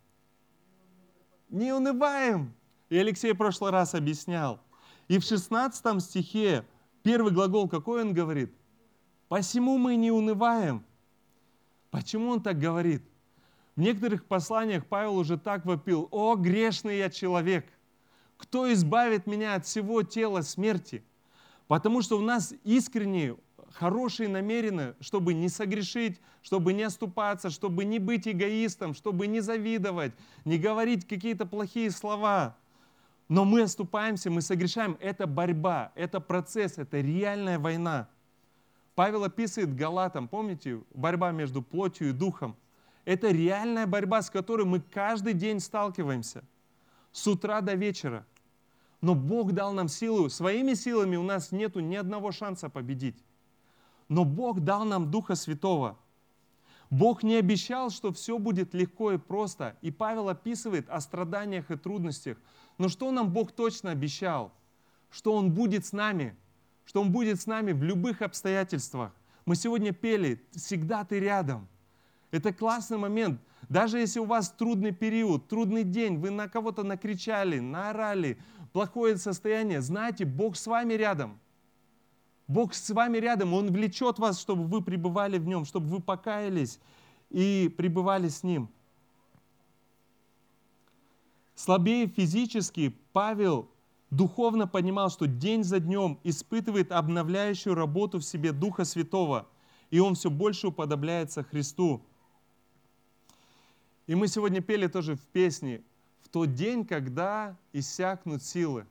Не 1.49 1.73
унываем. 1.73 2.53
И 2.89 2.97
Алексей 2.97 3.33
в 3.33 3.37
прошлый 3.37 3.71
раз 3.71 3.93
объяснял. 3.93 4.61
И 5.09 5.19
в 5.19 5.23
16 5.23 6.01
стихе 6.01 6.65
первый 7.03 7.33
глагол 7.33 7.67
какой 7.67 8.03
он 8.03 8.13
говорит? 8.13 8.53
Посему 9.27 9.77
мы 9.77 9.97
не 9.97 10.11
унываем. 10.11 10.85
Почему 11.89 12.29
он 12.29 12.41
так 12.41 12.57
говорит? 12.57 13.03
В 13.75 13.81
некоторых 13.81 14.25
посланиях 14.25 14.85
Павел 14.85 15.17
уже 15.17 15.37
так 15.37 15.65
вопил, 15.65 16.07
«О, 16.11 16.35
грешный 16.35 16.99
я 16.99 17.09
человек! 17.09 17.65
Кто 18.37 18.71
избавит 18.71 19.27
меня 19.27 19.55
от 19.55 19.65
всего 19.65 20.03
тела 20.03 20.41
смерти?» 20.41 21.03
Потому 21.71 22.01
что 22.01 22.17
у 22.17 22.21
нас 22.21 22.53
искренние, 22.65 23.38
хорошие 23.71 24.27
намерения, 24.27 24.93
чтобы 24.99 25.34
не 25.34 25.47
согрешить, 25.47 26.19
чтобы 26.41 26.73
не 26.73 26.84
оступаться, 26.84 27.49
чтобы 27.49 27.86
не 27.86 27.97
быть 27.97 28.27
эгоистом, 28.27 28.93
чтобы 28.93 29.25
не 29.27 29.39
завидовать, 29.39 30.12
не 30.43 30.57
говорить 30.57 31.07
какие-то 31.07 31.45
плохие 31.45 31.89
слова. 31.91 32.57
Но 33.29 33.45
мы 33.45 33.62
оступаемся, 33.62 34.29
мы 34.29 34.41
согрешаем. 34.41 34.97
Это 34.99 35.27
борьба, 35.27 35.93
это 35.95 36.19
процесс, 36.19 36.77
это 36.77 36.99
реальная 36.99 37.57
война. 37.57 38.10
Павел 38.93 39.23
описывает 39.23 39.73
Галатам, 39.73 40.27
помните, 40.27 40.81
борьба 40.93 41.31
между 41.31 41.62
плотью 41.62 42.10
и 42.10 42.12
духом. 42.12 42.57
Это 43.05 43.29
реальная 43.29 43.88
борьба, 43.88 44.21
с 44.21 44.29
которой 44.29 44.65
мы 44.65 44.81
каждый 44.81 45.31
день 45.31 45.62
сталкиваемся. 45.62 46.43
С 47.13 47.25
утра 47.27 47.62
до 47.62 47.75
вечера. 47.75 48.25
Но 49.01 49.15
Бог 49.15 49.51
дал 49.53 49.73
нам 49.73 49.87
силу. 49.87 50.29
Своими 50.29 50.75
силами 50.75 51.15
у 51.15 51.23
нас 51.23 51.51
нет 51.51 51.75
ни 51.75 51.95
одного 51.95 52.31
шанса 52.31 52.69
победить. 52.69 53.23
Но 54.07 54.25
Бог 54.25 54.59
дал 54.59 54.85
нам 54.85 55.09
Духа 55.09 55.35
Святого. 55.35 55.97
Бог 56.91 57.23
не 57.23 57.35
обещал, 57.35 57.89
что 57.89 58.11
все 58.11 58.37
будет 58.37 58.73
легко 58.73 59.13
и 59.13 59.17
просто. 59.17 59.77
И 59.81 59.91
Павел 59.91 60.29
описывает 60.29 60.89
о 60.89 60.99
страданиях 60.99 61.71
и 61.71 61.77
трудностях. 61.77 62.37
Но 62.77 62.89
что 62.89 63.11
нам 63.11 63.31
Бог 63.31 63.53
точно 63.53 63.91
обещал? 63.91 64.53
Что 65.09 65.33
Он 65.33 65.51
будет 65.51 65.85
с 65.85 65.93
нами. 65.93 66.35
Что 66.85 67.01
Он 67.01 67.11
будет 67.11 67.39
с 67.41 67.47
нами 67.47 67.71
в 67.71 67.81
любых 67.81 68.21
обстоятельствах. 68.21 69.13
Мы 69.45 69.55
сегодня 69.55 69.93
пели 69.93 70.45
«Всегда 70.51 71.03
ты 71.05 71.19
рядом». 71.19 71.67
Это 72.31 72.53
классный 72.53 72.97
момент. 72.97 73.41
Даже 73.69 73.99
если 73.99 74.19
у 74.19 74.25
вас 74.25 74.51
трудный 74.51 74.91
период, 74.91 75.47
трудный 75.47 75.83
день, 75.83 76.17
вы 76.17 76.29
на 76.29 76.47
кого-то 76.47 76.83
накричали, 76.83 77.59
наорали, 77.59 78.37
плохое 78.73 79.17
состояние, 79.17 79.81
знайте, 79.81 80.25
Бог 80.25 80.55
с 80.55 80.67
вами 80.67 80.93
рядом. 80.93 81.39
Бог 82.47 82.73
с 82.73 82.89
вами 82.89 83.17
рядом, 83.17 83.53
Он 83.53 83.71
влечет 83.71 84.19
вас, 84.19 84.39
чтобы 84.39 84.63
вы 84.65 84.81
пребывали 84.81 85.38
в 85.38 85.45
Нем, 85.45 85.65
чтобы 85.65 85.88
вы 85.88 86.01
покаялись 86.01 86.79
и 87.29 87.73
пребывали 87.77 88.27
с 88.27 88.43
Ним. 88.43 88.69
Слабее 91.55 92.07
физически, 92.07 92.95
Павел 93.13 93.69
духовно 94.10 94.67
понимал, 94.67 95.10
что 95.10 95.27
день 95.27 95.63
за 95.63 95.79
днем 95.79 96.19
испытывает 96.23 96.91
обновляющую 96.91 97.75
работу 97.75 98.19
в 98.19 98.23
себе 98.23 98.51
Духа 98.51 98.84
Святого, 98.84 99.47
и 99.89 99.99
он 99.99 100.15
все 100.15 100.29
больше 100.29 100.67
уподобляется 100.67 101.43
Христу. 101.43 102.01
И 104.07 104.15
мы 104.15 104.27
сегодня 104.27 104.62
пели 104.62 104.88
тоже 104.88 105.15
в 105.15 105.21
песне 105.21 105.84
тот 106.31 106.53
день, 106.53 106.85
когда 106.85 107.55
иссякнут 107.73 108.41
силы, 108.43 108.85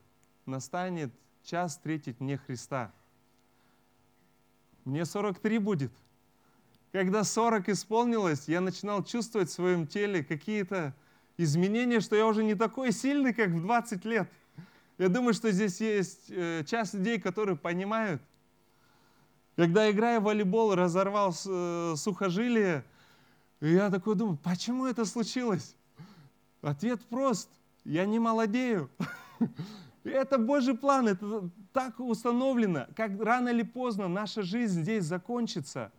настанет 0.46 1.10
час 1.42 1.72
встретить 1.72 2.20
мне 2.20 2.36
Христа. 2.36 2.92
Мне 4.84 5.04
43 5.04 5.58
будет. 5.58 5.92
Когда 6.92 7.24
40 7.24 7.68
исполнилось, 7.68 8.48
я 8.48 8.60
начинал 8.60 9.04
чувствовать 9.04 9.48
в 9.48 9.52
своем 9.52 9.86
теле 9.86 10.24
какие-то 10.24 10.94
изменения, 11.36 12.00
что 12.00 12.16
я 12.16 12.26
уже 12.26 12.42
не 12.44 12.54
такой 12.54 12.92
сильный, 12.92 13.32
как 13.32 13.50
в 13.50 13.60
20 13.62 14.04
лет. 14.04 14.28
Я 14.98 15.08
думаю, 15.08 15.32
что 15.32 15.50
здесь 15.50 15.80
есть 15.80 16.30
э, 16.30 16.64
часть 16.66 16.94
людей, 16.94 17.18
которые 17.18 17.56
понимают. 17.56 18.20
Когда 19.56 19.90
играя 19.90 20.20
в 20.20 20.24
волейбол, 20.24 20.74
разорвал 20.74 21.34
э, 21.46 21.94
сухожилие, 21.96 22.84
я 23.60 23.90
такой 23.90 24.14
думаю, 24.14 24.38
почему 24.42 24.86
это 24.86 25.04
случилось? 25.04 25.76
Ответ 26.62 27.04
прост. 27.06 27.48
Я 27.84 28.06
не 28.06 28.18
молодею. 28.18 28.90
Это 30.04 30.38
Божий 30.38 30.76
план, 30.76 31.08
это 31.08 31.50
так 31.74 32.00
установлено, 32.00 32.86
как 32.96 33.20
рано 33.20 33.50
или 33.50 33.62
поздно 33.62 34.08
наша 34.08 34.42
жизнь 34.42 34.82
здесь 34.82 35.04
закончится. 35.04 35.92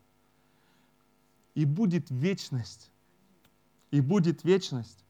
И 1.54 1.65
будет 1.65 2.10
вечность. 2.10 2.91
И 3.91 4.02
будет 4.02 4.43
вечность. 4.43 5.06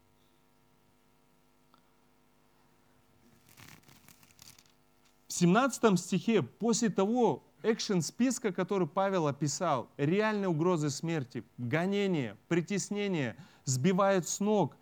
В 5.28 5.34
17 5.34 5.98
стихе, 5.98 6.42
после 6.42 6.90
того 6.90 7.44
экшен 7.64 8.02
списка, 8.02 8.52
который 8.52 8.88
Павел 8.88 9.28
описал, 9.28 9.90
реальные 9.98 10.50
угрозы 10.50 10.90
смерти, 10.90 11.44
гонения, 11.58 12.38
притеснения, 12.48 13.38
сбивают 13.66 14.28
с 14.28 14.40
ног. 14.40 14.76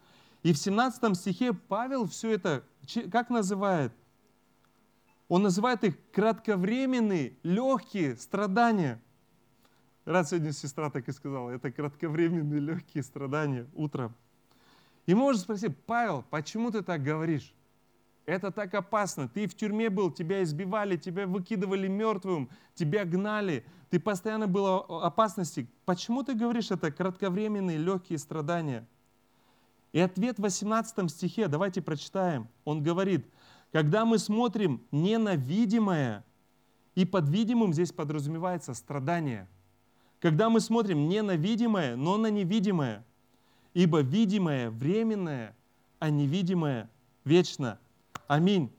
И 0.44 0.54
в 0.54 0.58
17 0.58 1.18
стихе 1.18 1.54
Павел 1.54 2.08
все 2.08 2.32
это, 2.32 2.64
как 3.12 3.30
называет? 3.30 3.92
Он 5.28 5.44
называет 5.44 5.84
их 5.84 5.96
кратковременные, 6.12 7.38
легкие 7.44 8.16
страдания. 8.16 9.02
Раз 10.06 10.30
сегодня 10.30 10.54
сестра 10.54 10.90
так 10.90 11.08
и 11.08 11.12
сказала, 11.12 11.52
это 11.52 11.72
кратковременные, 11.72 12.60
легкие 12.60 13.04
страдания 13.04 13.68
утром. 13.76 14.16
И 15.06 15.14
можно 15.14 15.42
спросить, 15.42 15.78
Павел, 15.86 16.24
почему 16.30 16.72
ты 16.72 16.82
так 16.82 17.04
говоришь? 17.04 17.54
Это 18.26 18.52
так 18.52 18.74
опасно. 18.76 19.28
Ты 19.28 19.48
в 19.48 19.56
тюрьме 19.56 19.90
был, 19.90 20.12
тебя 20.12 20.44
избивали, 20.44 20.98
тебя 20.98 21.28
выкидывали 21.28 21.88
мертвым, 21.88 22.50
тебя 22.76 23.04
гнали. 23.04 23.66
Ты 23.90 24.00
постоянно 24.00 24.48
был 24.48 24.86
в 24.88 25.04
опасности. 25.04 25.68
Почему 25.86 26.24
ты 26.24 26.36
говоришь 26.36 26.72
это 26.72 26.92
кратковременные 26.92 27.78
легкие 27.78 28.20
страдания? 28.20 28.88
И 29.92 30.00
ответ 30.00 30.38
в 30.38 30.42
18 30.42 31.10
стихе, 31.10 31.48
давайте 31.48 31.82
прочитаем. 31.82 32.48
Он 32.64 32.84
говорит, 32.84 33.26
когда 33.72 34.06
мы 34.06 34.18
смотрим 34.20 34.82
не 34.92 35.18
на 35.18 35.36
видимое, 35.36 36.24
и 36.96 37.06
под 37.06 37.30
видимым 37.30 37.74
здесь 37.74 37.92
подразумевается 37.92 38.74
страдание. 38.74 39.48
Когда 40.20 40.50
мы 40.50 40.60
смотрим 40.60 41.08
не 41.08 41.22
на 41.22 41.36
видимое, 41.36 41.96
но 41.96 42.18
на 42.18 42.28
невидимое. 42.28 43.06
Ибо 43.74 44.02
видимое 44.02 44.70
временное, 44.70 45.56
а 46.00 46.10
невидимое 46.10 46.90
вечно. 47.24 47.80
Аминь. 48.28 48.72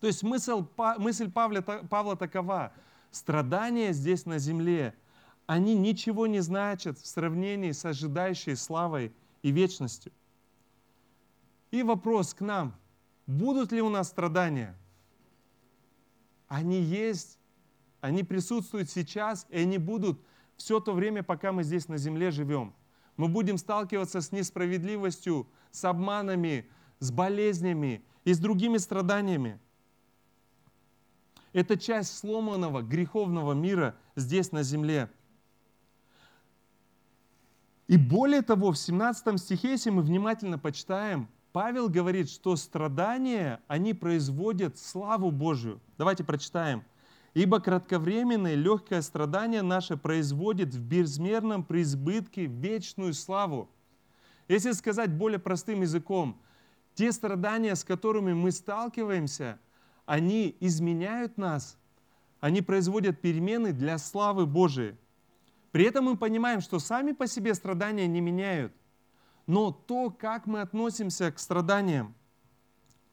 То 0.00 0.06
есть 0.06 0.22
мысль, 0.22 0.64
мысль 0.98 1.30
Павла, 1.30 1.60
Павла 1.60 2.16
такова. 2.16 2.72
Страдания 3.10 3.92
здесь 3.92 4.26
на 4.26 4.38
земле, 4.38 4.94
они 5.46 5.74
ничего 5.74 6.26
не 6.26 6.40
значат 6.40 6.98
в 6.98 7.06
сравнении 7.06 7.72
с 7.72 7.84
ожидающей 7.84 8.54
славой 8.54 9.12
и 9.48 9.52
вечностью. 9.52 10.12
И 11.70 11.82
вопрос 11.82 12.34
к 12.34 12.40
нам. 12.40 12.74
Будут 13.26 13.72
ли 13.72 13.82
у 13.82 13.88
нас 13.88 14.08
страдания? 14.08 14.76
Они 16.46 16.80
есть, 16.80 17.38
они 18.00 18.22
присутствуют 18.22 18.90
сейчас, 18.90 19.46
и 19.50 19.58
они 19.58 19.78
будут 19.78 20.20
все 20.56 20.80
то 20.80 20.92
время, 20.92 21.22
пока 21.22 21.52
мы 21.52 21.62
здесь 21.62 21.88
на 21.88 21.98
земле 21.98 22.30
живем. 22.30 22.74
Мы 23.16 23.28
будем 23.28 23.58
сталкиваться 23.58 24.20
с 24.20 24.32
несправедливостью, 24.32 25.48
с 25.70 25.84
обманами, 25.84 26.70
с 27.00 27.10
болезнями, 27.10 28.04
и 28.24 28.34
с 28.34 28.38
другими 28.38 28.76
страданиями. 28.76 29.58
Это 31.54 31.78
часть 31.78 32.18
сломанного 32.18 32.82
греховного 32.82 33.54
мира 33.54 33.96
здесь 34.16 34.52
на 34.52 34.62
земле. 34.62 35.10
И 37.88 37.96
более 37.96 38.42
того, 38.42 38.72
в 38.72 38.78
17 38.78 39.40
стихе, 39.40 39.70
если 39.70 39.88
мы 39.88 40.02
внимательно 40.02 40.58
почитаем, 40.58 41.26
Павел 41.52 41.88
говорит, 41.88 42.28
что 42.28 42.54
страдания, 42.56 43.60
они 43.66 43.94
производят 43.94 44.78
славу 44.78 45.30
Божию. 45.30 45.80
Давайте 45.96 46.22
прочитаем. 46.22 46.84
«Ибо 47.34 47.60
кратковременное 47.60 48.54
легкое 48.54 49.00
страдание 49.00 49.62
наше 49.62 49.96
производит 49.96 50.74
в 50.74 50.80
безмерном 50.80 51.64
преизбытке 51.64 52.46
вечную 52.46 53.14
славу». 53.14 53.70
Если 54.48 54.72
сказать 54.72 55.12
более 55.12 55.38
простым 55.38 55.82
языком, 55.82 56.40
те 56.94 57.12
страдания, 57.12 57.74
с 57.74 57.84
которыми 57.84 58.32
мы 58.32 58.50
сталкиваемся, 58.50 59.58
они 60.04 60.56
изменяют 60.60 61.38
нас, 61.38 61.78
они 62.40 62.60
производят 62.60 63.20
перемены 63.20 63.72
для 63.72 63.98
славы 63.98 64.46
Божией. 64.46 64.94
При 65.70 65.84
этом 65.84 66.06
мы 66.06 66.16
понимаем, 66.16 66.60
что 66.60 66.78
сами 66.78 67.12
по 67.12 67.26
себе 67.26 67.54
страдания 67.54 68.06
не 68.06 68.20
меняют, 68.20 68.72
но 69.46 69.70
то, 69.70 70.10
как 70.10 70.46
мы 70.46 70.60
относимся 70.60 71.30
к 71.30 71.38
страданиям, 71.38 72.14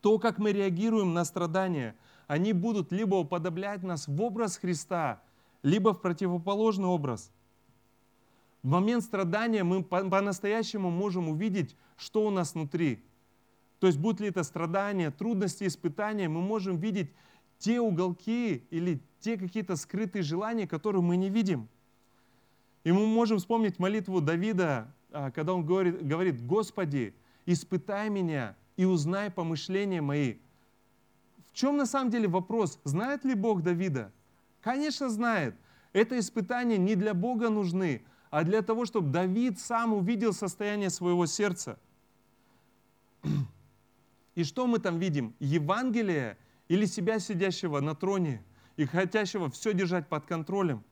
то, 0.02 0.20
как 0.20 0.38
мы 0.38 0.52
реагируем 0.52 1.14
на 1.14 1.26
страдания, 1.26 1.96
они 2.28 2.54
будут 2.54 2.92
либо 2.92 3.16
уподоблять 3.16 3.84
нас 3.84 4.08
в 4.08 4.22
образ 4.22 4.58
Христа, 4.58 5.22
либо 5.64 5.94
в 5.94 6.02
противоположный 6.02 6.88
образ. 6.88 7.32
В 8.64 8.68
момент 8.70 9.04
страдания 9.04 9.64
мы 9.64 9.84
по-настоящему 9.84 10.90
можем 10.90 11.30
увидеть, 11.30 11.76
что 11.98 12.26
у 12.26 12.30
нас 12.30 12.54
внутри– 12.54 13.04
то 13.80 13.88
есть, 13.88 14.00
будь 14.00 14.20
ли 14.20 14.30
это 14.30 14.44
страдания, 14.44 15.12
трудности, 15.12 15.66
испытания, 15.68 16.30
мы 16.30 16.42
можем 16.42 16.78
видеть 16.78 17.12
те 17.58 17.80
уголки 17.80 18.66
или 18.70 19.02
те 19.20 19.38
какие-то 19.38 19.76
скрытые 19.76 20.24
желания, 20.24 20.68
которые 20.68 21.02
мы 21.02 21.18
не 21.18 21.30
видим. 21.30 21.70
И 22.86 22.92
мы 22.92 23.08
можем 23.08 23.40
вспомнить 23.40 23.80
молитву 23.80 24.22
Давида, 24.22 24.94
а, 25.12 25.32
когда 25.32 25.54
он 25.54 25.66
говорит, 25.66 26.06
говорит 26.06 26.46
«Господи, 26.46 27.16
испытай 27.48 28.10
меня 28.10 28.56
и 28.78 28.86
узнай 28.86 29.32
помышления 29.32 30.04
мои». 30.04 30.36
В 31.48 31.54
чем 31.54 31.78
на 31.78 31.88
самом 31.88 32.12
деле 32.12 32.28
вопрос? 32.28 32.80
Знает 32.84 33.26
ли 33.26 33.34
Бог 33.34 33.64
Давида? 33.64 34.12
Конечно, 34.62 35.10
знает. 35.10 35.56
Это 35.94 36.20
испытания 36.20 36.78
не 36.78 36.94
для 36.94 37.16
Бога 37.16 37.50
нужны, 37.50 38.04
а 38.30 38.44
для 38.44 38.62
того, 38.62 38.86
чтобы 38.86 39.10
Давид 39.10 39.60
сам 39.60 39.94
увидел 39.94 40.32
состояние 40.32 40.92
своего 40.92 41.26
сердца. 41.26 41.80
И 44.36 44.44
что 44.44 44.68
мы 44.68 44.78
там 44.78 45.00
видим? 45.00 45.34
Евангелие 45.40 46.38
или 46.68 46.86
себя 46.86 47.18
сидящего 47.18 47.80
на 47.80 47.96
троне 47.96 48.44
и 48.76 48.86
хотящего 48.86 49.50
все 49.50 49.74
держать 49.74 50.08
под 50.08 50.26
контролем? 50.26 50.84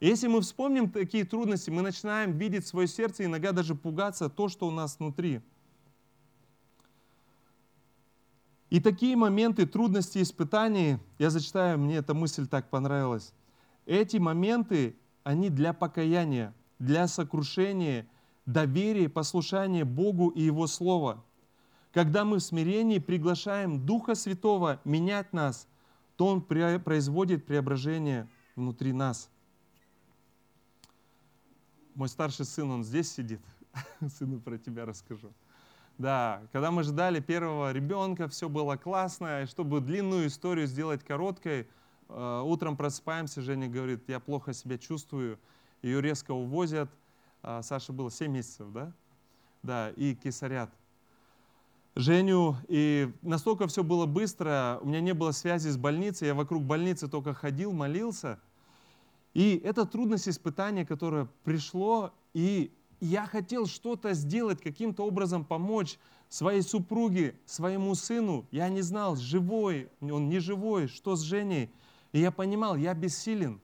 Если 0.00 0.26
мы 0.26 0.40
вспомним 0.40 0.90
такие 0.90 1.24
трудности, 1.24 1.70
мы 1.70 1.82
начинаем 1.82 2.32
видеть 2.36 2.66
свое 2.66 2.86
сердце 2.86 3.24
иногда 3.24 3.52
даже 3.52 3.74
пугаться 3.74 4.28
то, 4.28 4.48
что 4.48 4.66
у 4.66 4.70
нас 4.70 4.98
внутри. 4.98 5.40
И 8.70 8.80
такие 8.80 9.16
моменты 9.16 9.66
трудности 9.66 10.20
испытаний, 10.20 10.98
я 11.18 11.30
зачитаю, 11.30 11.78
мне 11.78 11.96
эта 11.96 12.12
мысль 12.12 12.46
так 12.46 12.70
понравилась. 12.70 13.32
Эти 13.86 14.16
моменты, 14.16 14.96
они 15.22 15.48
для 15.48 15.72
покаяния, 15.72 16.52
для 16.78 17.06
сокрушения, 17.06 18.06
доверия, 18.46 19.08
послушания 19.08 19.84
Богу 19.84 20.28
и 20.28 20.42
Его 20.42 20.66
Слова– 20.66 21.24
когда 21.94 22.24
мы 22.24 22.38
в 22.38 22.42
смирении 22.42 22.98
приглашаем 22.98 23.86
Духа 23.86 24.16
Святого 24.16 24.80
менять 24.84 25.32
нас, 25.32 25.68
то 26.16 26.26
Он 26.26 26.42
производит 26.42 27.46
преображение 27.46 28.28
внутри 28.56 28.92
нас. 28.92 29.30
Мой 31.94 32.08
старший 32.08 32.44
сын, 32.44 32.70
он 32.70 32.84
здесь 32.84 33.12
сидит. 33.12 33.40
Сыну 34.18 34.40
про 34.40 34.58
тебя 34.58 34.84
расскажу. 34.84 35.32
Да, 35.96 36.42
когда 36.52 36.70
мы 36.72 36.82
ждали 36.82 37.20
первого 37.20 37.72
ребенка, 37.72 38.26
все 38.26 38.48
было 38.48 38.76
классно. 38.76 39.42
И 39.42 39.46
чтобы 39.46 39.80
длинную 39.80 40.26
историю 40.26 40.66
сделать 40.66 41.04
короткой, 41.04 41.68
э, 42.08 42.42
утром 42.44 42.76
просыпаемся, 42.76 43.42
Женя 43.42 43.68
говорит, 43.68 44.08
я 44.08 44.18
плохо 44.18 44.52
себя 44.52 44.76
чувствую. 44.76 45.38
Ее 45.82 46.00
резко 46.00 46.32
увозят. 46.32 46.90
А, 47.42 47.62
Саша 47.62 47.92
было 47.92 48.10
7 48.10 48.32
месяцев, 48.32 48.72
да? 48.72 48.92
Да, 49.62 49.90
и 49.90 50.14
кисарят. 50.14 50.70
Женю, 51.94 52.56
и 52.66 53.12
настолько 53.22 53.68
все 53.68 53.84
было 53.84 54.06
быстро, 54.06 54.78
у 54.82 54.86
меня 54.88 55.00
не 55.00 55.14
было 55.14 55.30
связи 55.30 55.68
с 55.68 55.76
больницей, 55.76 56.26
я 56.26 56.34
вокруг 56.34 56.64
больницы 56.64 57.06
только 57.06 57.34
ходил, 57.34 57.72
молился. 57.72 58.40
И 59.34 59.60
это 59.64 59.84
трудность 59.84 60.28
испытания, 60.28 60.86
которое 60.86 61.28
пришло, 61.42 62.12
и 62.32 62.72
я 63.00 63.26
хотел 63.26 63.66
что-то 63.66 64.14
сделать, 64.14 64.62
каким-то 64.62 65.04
образом 65.04 65.44
помочь, 65.44 65.98
своей 66.28 66.62
супруге, 66.62 67.34
своему 67.44 67.94
сыну, 67.94 68.46
я 68.50 68.68
не 68.68 68.80
знал, 68.80 69.16
живой, 69.16 69.88
он 70.00 70.28
не 70.28 70.38
живой, 70.38 70.88
что 70.88 71.16
с 71.16 71.20
Женей. 71.20 71.70
И 72.12 72.20
я 72.20 72.30
понимал, 72.30 72.76
я 72.76 72.94
бессилен. 72.94 73.60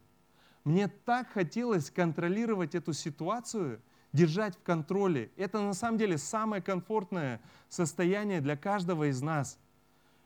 Мне 0.64 0.89
так 0.89 1.31
хотелось 1.31 1.91
контролировать 1.91 2.75
эту 2.75 2.93
ситуацию, 2.93 3.81
держать 4.12 4.57
в 4.57 4.62
контроле. 4.62 5.31
Это 5.37 5.61
на 5.61 5.75
самом 5.75 5.99
деле 5.99 6.18
самое 6.18 6.62
комфортное 6.62 7.41
состояние 7.68 8.41
для 8.41 8.57
каждого 8.57 9.09
из 9.09 9.23
нас. 9.23 9.59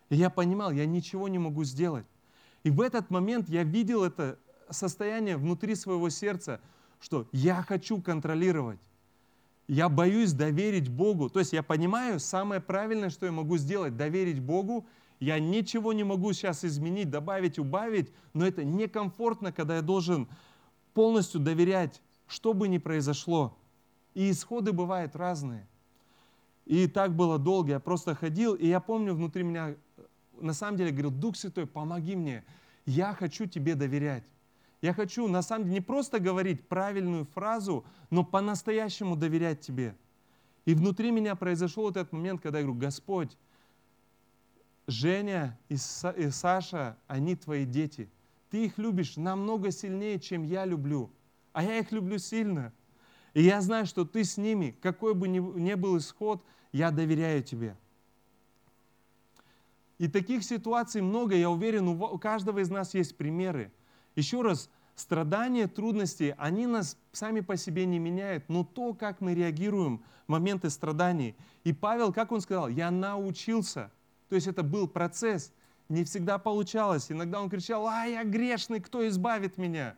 И 0.09 0.17
я 0.17 0.31
понимал, 0.31 0.71
я 0.73 0.87
ничего 0.87 1.29
не 1.29 1.39
могу 1.39 1.65
сделать. 1.65 2.07
И 2.63 2.71
в 2.71 2.81
этот 2.81 3.11
момент 3.11 3.49
я 3.49 3.63
видел 3.63 4.05
это 4.05 4.39
состояние 4.75 5.37
внутри 5.37 5.75
своего 5.75 6.11
сердца, 6.11 6.61
что 7.01 7.27
я 7.33 7.63
хочу 7.63 8.03
контролировать. 8.03 8.81
Я 9.67 9.89
боюсь 9.89 10.33
доверить 10.33 10.89
Богу. 10.89 11.31
То 11.31 11.39
есть 11.39 11.53
я 11.53 11.63
понимаю, 11.63 12.21
самое 12.21 12.61
правильное, 12.61 13.11
что 13.11 13.27
я 13.27 13.33
могу 13.33 13.57
сделать, 13.57 13.97
доверить 13.97 14.41
Богу. 14.41 14.87
Я 15.21 15.39
ничего 15.39 15.93
не 15.93 16.05
могу 16.05 16.33
сейчас 16.35 16.65
изменить, 16.65 17.09
добавить, 17.09 17.59
убавить, 17.59 18.13
но 18.35 18.47
это 18.47 18.63
некомфортно, 18.65 19.53
когда 19.53 19.77
я 19.77 19.83
должен 19.83 20.29
полностью 20.93 21.41
доверять, 21.41 22.03
что 22.27 22.53
бы 22.53 22.69
ни 22.69 22.79
произошло. 22.79 23.57
И 24.13 24.31
исходы 24.31 24.73
бывают 24.73 25.17
разные. 25.17 25.67
И 26.67 26.87
так 26.87 27.15
было 27.15 27.39
долго, 27.39 27.73
я 27.73 27.81
просто 27.81 28.15
ходил, 28.15 28.55
и 28.55 28.67
я 28.67 28.81
помню 28.81 29.15
внутри 29.15 29.43
меня, 29.43 29.77
на 30.41 30.55
самом 30.55 30.79
деле, 30.79 30.91
говорил, 30.91 31.11
Дух 31.11 31.37
Святой, 31.37 31.67
помоги 31.67 32.17
мне, 32.17 32.45
я 32.87 33.13
хочу 33.15 33.47
тебе 33.47 33.75
доверять. 33.75 34.25
Я 34.85 34.93
хочу, 34.93 35.29
на 35.29 35.41
самом 35.41 35.65
деле, 35.65 35.77
не 35.77 35.81
просто 35.81 36.21
говорить 36.21 36.69
правильную 36.69 37.25
фразу, 37.25 37.87
но 38.11 38.23
по-настоящему 38.23 39.17
доверять 39.17 39.63
тебе. 39.63 39.97
И 40.67 40.75
внутри 40.75 41.11
меня 41.11 41.37
произошел 41.37 41.85
вот 41.85 41.97
этот 41.97 42.13
момент, 42.13 42.43
когда 42.43 42.59
я 42.59 42.67
говорю, 42.67 42.79
Господь, 42.79 43.35
Женя 44.87 45.59
и 45.71 45.79
Саша, 45.79 46.99
они 47.07 47.35
твои 47.35 47.65
дети. 47.65 48.11
Ты 48.51 48.67
их 48.67 48.77
любишь 48.77 49.17
намного 49.17 49.71
сильнее, 49.71 50.21
чем 50.21 50.43
я 50.43 50.67
люблю. 50.67 51.11
А 51.55 51.65
я 51.65 51.79
их 51.79 51.91
люблю 51.91 52.19
сильно. 52.19 52.71
И 53.33 53.43
я 53.43 53.63
знаю, 53.63 53.87
что 53.87 54.05
ты 54.05 54.23
с 54.23 54.37
ними, 54.37 54.77
какой 54.83 55.15
бы 55.15 55.29
ни 55.29 55.73
был 55.73 55.97
исход, 55.97 56.45
я 56.73 56.91
доверяю 56.91 57.43
тебе. 57.43 57.75
И 59.97 60.09
таких 60.09 60.45
ситуаций 60.45 61.01
много, 61.01 61.35
я 61.35 61.49
уверен, 61.49 61.89
у 61.89 62.19
каждого 62.19 62.59
из 62.59 62.69
нас 62.69 62.93
есть 62.93 63.17
примеры. 63.17 63.73
Еще 64.15 64.43
раз, 64.43 64.71
страдания, 64.95 65.67
трудности, 65.67 66.35
они 66.39 66.67
нас 66.67 66.97
сами 67.13 67.41
по 67.41 67.57
себе 67.57 67.87
не 67.87 67.99
меняют, 67.99 68.45
но 68.49 68.65
то, 68.65 68.95
как 68.95 69.21
мы 69.21 69.35
реагируем 69.35 70.03
в 70.27 70.31
моменты 70.31 70.71
страданий. 70.71 71.35
И 71.65 71.73
Павел, 71.73 72.13
как 72.13 72.33
он 72.33 72.41
сказал, 72.41 72.69
я 72.69 72.91
научился. 72.91 73.91
То 74.29 74.37
есть 74.37 74.47
это 74.47 74.63
был 74.63 74.89
процесс, 74.89 75.53
не 75.89 76.05
всегда 76.05 76.39
получалось. 76.39 77.11
Иногда 77.11 77.41
он 77.41 77.51
кричал, 77.51 77.87
а 77.87 78.05
я 78.07 78.25
грешный, 78.25 78.81
кто 78.81 79.07
избавит 79.09 79.59
меня? 79.59 79.97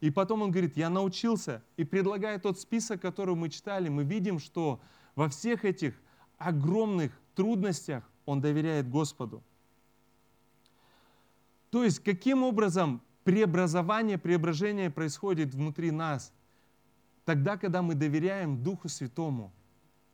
И 0.00 0.10
потом 0.10 0.42
он 0.42 0.50
говорит, 0.50 0.76
я 0.76 0.90
научился. 0.90 1.62
И 1.76 1.84
предлагая 1.84 2.38
тот 2.38 2.58
список, 2.60 3.00
который 3.00 3.34
мы 3.34 3.48
читали, 3.48 3.88
мы 3.88 4.04
видим, 4.04 4.38
что 4.38 4.80
во 5.14 5.28
всех 5.28 5.64
этих 5.64 5.94
огромных 6.36 7.12
трудностях 7.34 8.04
он 8.26 8.40
доверяет 8.40 8.90
Господу. 8.90 9.42
То 11.70 11.84
есть 11.84 12.00
каким 12.00 12.42
образом 12.42 13.00
преобразование, 13.24 14.18
преображение 14.18 14.90
происходит 14.90 15.54
внутри 15.54 15.90
нас, 15.90 16.32
тогда, 17.24 17.56
когда 17.56 17.82
мы 17.82 17.94
доверяем 17.94 18.62
Духу 18.62 18.88
Святому. 18.88 19.52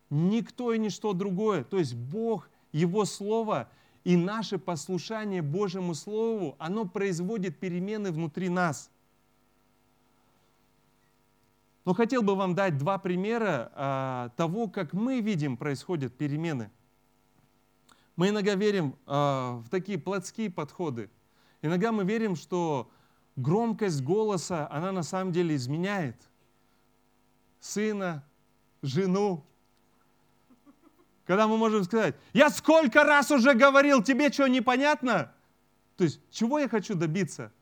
Никто 0.09 0.73
и 0.73 0.79
ничто 0.79 1.13
другое, 1.13 1.65
то 1.65 1.79
есть 1.79 1.95
Бог, 1.95 2.49
Его 2.73 3.05
Слово 3.05 3.69
и 4.05 4.17
наше 4.17 4.59
послушание 4.59 5.43
Божьему 5.43 5.95
Слову, 5.95 6.57
оно 6.59 6.87
производит 6.87 7.59
перемены 7.59 8.11
внутри 8.11 8.49
нас. 8.49 8.91
Но 11.85 11.95
хотел 11.95 12.23
бы 12.23 12.35
вам 12.35 12.55
дать 12.55 12.79
два 12.79 12.99
примера 12.99 13.73
а, 13.75 14.29
того, 14.37 14.69
как 14.69 14.93
мы 14.93 15.21
видим 15.21 15.57
происходят 15.57 16.17
перемены. 16.17 16.71
Мы 18.17 18.29
иногда 18.29 18.55
верим 18.55 18.97
а, 19.07 19.63
в 19.65 19.69
такие 19.71 19.99
плотские 19.99 20.51
подходы. 20.51 21.11
Иногда 21.63 21.91
мы 21.91 22.05
верим, 22.05 22.37
что 22.37 22.91
громкость 23.37 24.03
голоса, 24.03 24.69
она 24.71 24.93
на 24.93 25.03
самом 25.03 25.33
деле 25.33 25.57
изменяет 25.57 26.17
сына, 27.61 28.25
жену. 28.83 29.45
Когда 31.27 31.47
мы 31.47 31.59
можем 31.59 31.85
сказать, 31.85 32.17
я 32.33 32.51
сколько 32.51 33.05
раз 33.05 33.31
уже 33.31 33.55
говорил, 33.55 34.03
тебе 34.03 34.33
что, 34.33 34.49
непонятно? 34.49 35.33
То 35.97 36.05
есть, 36.05 36.21
чего 36.31 36.59
я 36.59 36.69
хочу 36.69 36.95
добиться? 36.95 37.53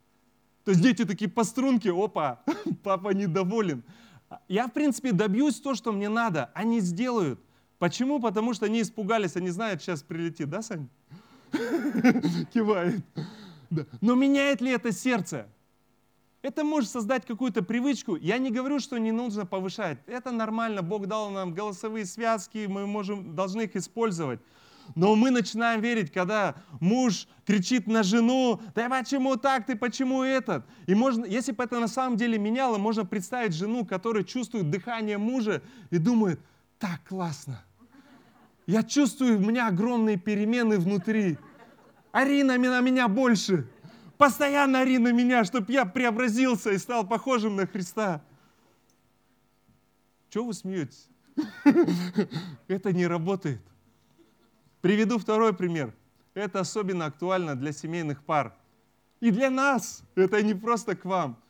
То 0.64 0.70
есть 0.70 0.82
дети 0.82 1.04
такие 1.04 1.30
по 1.30 1.44
струнке, 1.44 1.92
опа, 1.92 2.40
папа 2.82 3.10
недоволен. 3.10 3.82
Я, 4.46 4.68
в 4.68 4.72
принципе, 4.72 5.12
добьюсь 5.12 5.60
то, 5.60 5.74
что 5.74 5.92
мне 5.92 6.08
надо. 6.08 6.50
Они 6.54 6.80
сделают. 6.80 7.40
Почему? 7.78 8.20
Потому 8.20 8.54
что 8.54 8.66
они 8.66 8.82
испугались, 8.82 9.36
они 9.36 9.50
знают, 9.50 9.82
сейчас 9.82 10.02
прилетит, 10.02 10.50
да, 10.50 10.62
Сань? 10.62 10.88
Кивает. 12.52 13.04
Но 14.00 14.14
меняет 14.14 14.60
ли 14.60 14.70
это 14.70 14.92
сердце? 14.92 15.46
Это 16.40 16.62
может 16.62 16.90
создать 16.90 17.26
какую-то 17.26 17.62
привычку. 17.62 18.14
Я 18.14 18.38
не 18.38 18.50
говорю, 18.50 18.78
что 18.78 18.98
не 18.98 19.10
нужно 19.10 19.44
повышать. 19.44 19.98
Это 20.06 20.30
нормально. 20.30 20.82
Бог 20.82 21.06
дал 21.06 21.30
нам 21.30 21.52
голосовые 21.52 22.06
связки, 22.06 22.66
мы 22.68 22.86
можем, 22.86 23.34
должны 23.34 23.62
их 23.62 23.74
использовать. 23.74 24.40
Но 24.94 25.16
мы 25.16 25.30
начинаем 25.30 25.80
верить, 25.80 26.12
когда 26.12 26.54
муж 26.80 27.26
кричит 27.44 27.86
на 27.86 28.02
жену, 28.02 28.60
да 28.74 28.88
почему 28.88 29.36
так, 29.36 29.66
ты 29.66 29.76
почему 29.76 30.22
этот? 30.22 30.64
И 30.86 30.94
можно, 30.94 31.24
если 31.24 31.52
бы 31.52 31.64
это 31.64 31.78
на 31.80 31.88
самом 31.88 32.16
деле 32.16 32.38
меняло, 32.38 32.78
можно 32.78 33.04
представить 33.04 33.52
жену, 33.52 33.84
которая 33.84 34.22
чувствует 34.22 34.70
дыхание 34.70 35.18
мужа 35.18 35.60
и 35.90 35.98
думает, 35.98 36.40
так 36.78 37.00
классно. 37.06 37.62
Я 38.66 38.82
чувствую, 38.82 39.38
у 39.38 39.40
меня 39.40 39.66
огромные 39.66 40.16
перемены 40.16 40.78
внутри. 40.78 41.36
Арина 42.12 42.56
на 42.56 42.80
меня 42.80 43.08
больше. 43.08 43.66
Постоянно 44.18 44.80
ори 44.80 44.98
на 44.98 45.12
меня, 45.12 45.44
чтобы 45.44 45.72
я 45.72 45.84
преобразился 45.84 46.72
и 46.72 46.78
стал 46.78 47.06
похожим 47.06 47.54
на 47.54 47.66
Христа. 47.66 48.20
Чего 50.28 50.46
вы 50.46 50.54
смеетесь? 50.54 51.08
Это 52.68 52.92
не 52.92 53.06
работает. 53.06 53.62
Приведу 54.80 55.18
второй 55.18 55.54
пример. 55.54 55.94
Это 56.34 56.60
особенно 56.60 57.06
актуально 57.06 57.54
для 57.54 57.72
семейных 57.72 58.24
пар. 58.24 58.54
И 59.20 59.30
для 59.30 59.50
нас. 59.50 60.02
Это 60.16 60.42
не 60.42 60.54
просто 60.54 60.96
к 60.96 61.04
вам. 61.04 61.40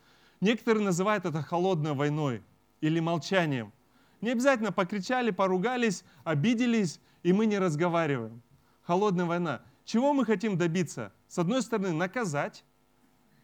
Некоторые 0.40 0.84
называют 0.84 1.24
это 1.24 1.42
холодной 1.42 1.94
войной 1.94 2.42
или 2.80 3.00
молчанием. 3.00 3.72
Не 4.20 4.30
обязательно 4.30 4.72
покричали, 4.72 5.30
поругались, 5.30 6.04
обиделись, 6.22 7.00
и 7.22 7.32
мы 7.32 7.46
не 7.46 7.58
разговариваем. 7.58 8.42
Холодная 8.82 9.24
война. 9.24 9.62
Чего 9.84 10.12
мы 10.12 10.24
хотим 10.24 10.56
добиться? 10.56 11.12
С 11.28 11.38
одной 11.38 11.62
стороны, 11.62 11.92
наказать 11.92 12.64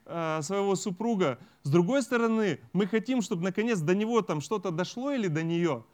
э, 0.07 0.41
своего 0.43 0.75
супруга. 0.75 1.39
С 1.63 1.71
другой 1.71 2.03
стороны, 2.03 2.61
мы 2.73 2.87
хотим, 2.87 3.23
чтобы 3.23 3.45
наконец 3.45 3.79
до 3.79 3.95
него 3.95 4.23
там 4.23 4.41
что-то 4.41 4.71
дошло 4.71 5.13
или 5.13 5.29
до 5.29 5.43
нее. 5.43 5.85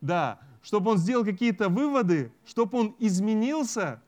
Да, 0.00 0.40
чтобы 0.62 0.92
он 0.92 0.98
сделал 0.98 1.24
какие-то 1.24 1.68
выводы, 1.68 2.32
чтобы 2.44 2.78
он 2.78 2.96
изменился. 2.98 4.02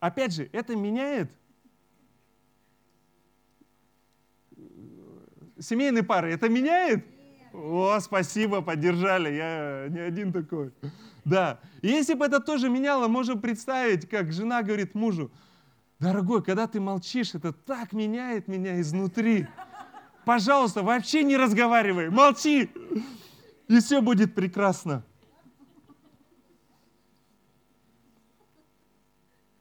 Опять 0.00 0.34
же, 0.34 0.48
это 0.52 0.76
меняет 0.76 1.30
семейные 5.58 6.02
пары. 6.02 6.32
Это 6.32 6.48
меняет? 6.48 7.04
О, 7.52 7.98
спасибо, 8.00 8.62
поддержали. 8.62 9.34
Я 9.34 9.86
не 9.88 10.00
один 10.00 10.32
такой. 10.32 10.72
Да. 11.24 11.60
И 11.82 11.88
если 11.88 12.14
бы 12.14 12.26
это 12.26 12.40
тоже 12.40 12.68
меняло, 12.68 13.08
можем 13.08 13.40
представить, 13.40 14.08
как 14.08 14.32
жена 14.32 14.62
говорит 14.62 14.94
мужу, 14.94 15.30
дорогой, 16.04 16.42
когда 16.42 16.66
ты 16.66 16.80
молчишь, 16.80 17.34
это 17.34 17.52
так 17.52 17.92
меняет 17.92 18.48
меня 18.48 18.80
изнутри. 18.80 19.46
Пожалуйста, 20.24 20.82
вообще 20.82 21.24
не 21.24 21.36
разговаривай, 21.36 22.10
молчи, 22.10 22.70
и 23.68 23.78
все 23.80 24.00
будет 24.00 24.34
прекрасно. 24.34 25.04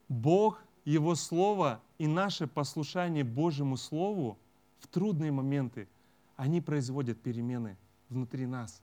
Бог, 0.08 0.64
Его 0.86 1.16
Слово 1.16 1.82
и 1.98 2.08
наше 2.08 2.48
послушание 2.48 3.24
Божьему 3.24 3.78
Слову 3.78 4.38
в 4.80 4.88
трудные 4.88 5.32
моменты, 5.32 5.88
они 6.36 6.62
производят 6.62 7.22
перемены 7.22 7.78
внутри 8.10 8.46
нас. 8.46 8.82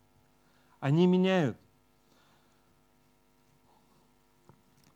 Они 0.81 1.07
меняют 1.07 1.57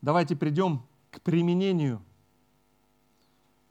Давайте 0.05 0.35
придем 0.35 0.83
к 1.09 1.19
применению. 1.21 1.99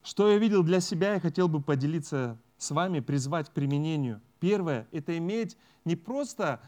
Что 0.05 0.31
я 0.31 0.37
видел 0.37 0.63
для 0.63 0.81
себя, 0.81 1.15
я 1.15 1.21
хотел 1.21 1.49
бы 1.49 1.63
поделиться 1.63 2.39
с 2.59 2.71
вами, 2.71 3.01
призвать 3.01 3.49
к 3.49 3.53
применению. 3.53 4.21
Первое– 4.39 4.87
это 4.93 5.17
иметь 5.17 5.57
не 5.87 5.97
просто 5.97 6.61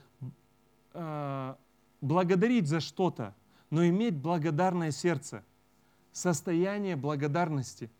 э, 0.94 1.54
благодарить 2.00 2.66
за 2.66 2.80
что-то, 2.80 3.34
но 3.68 3.86
иметь 3.86 4.16
благодарное 4.16 4.90
сердце, 4.90 5.44
состояние 6.12 6.96
благодарности. 6.96 7.90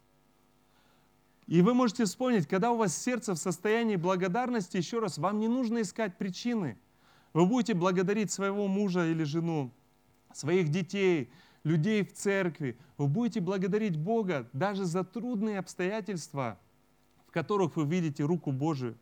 И 1.47 1.61
вы 1.61 1.75
можете 1.75 2.07
вспомнить, 2.07 2.47
когда 2.47 2.73
у 2.73 2.79
вас 2.79 2.97
сердце 2.97 3.35
в 3.35 3.39
состоянии 3.39 3.97
благодарности, 3.97 4.79
еще 4.79 5.01
раз, 5.01 5.19
вам 5.19 5.39
не 5.39 5.49
нужно 5.49 5.83
искать 5.83 6.17
причины. 6.17 6.79
Вы 7.35 7.45
будете 7.45 7.75
благодарить 7.75 8.31
своего 8.31 8.69
мужа 8.69 9.07
или 9.07 9.23
жену, 9.23 9.71
своих 10.33 10.71
детей, 10.71 11.31
людей 11.67 12.05
в 12.05 12.13
церкви. 12.13 12.79
Вы 12.97 13.09
будете 13.09 13.41
благодарить 13.41 13.97
Бога 13.97 14.49
даже 14.53 14.85
за 14.85 15.03
трудные 15.03 15.59
обстоятельства, 15.59 16.61
в 17.27 17.33
которых 17.33 17.75
вы 17.75 17.85
видите 17.85 18.23
руку 18.23 18.53
Божию. 18.53 18.97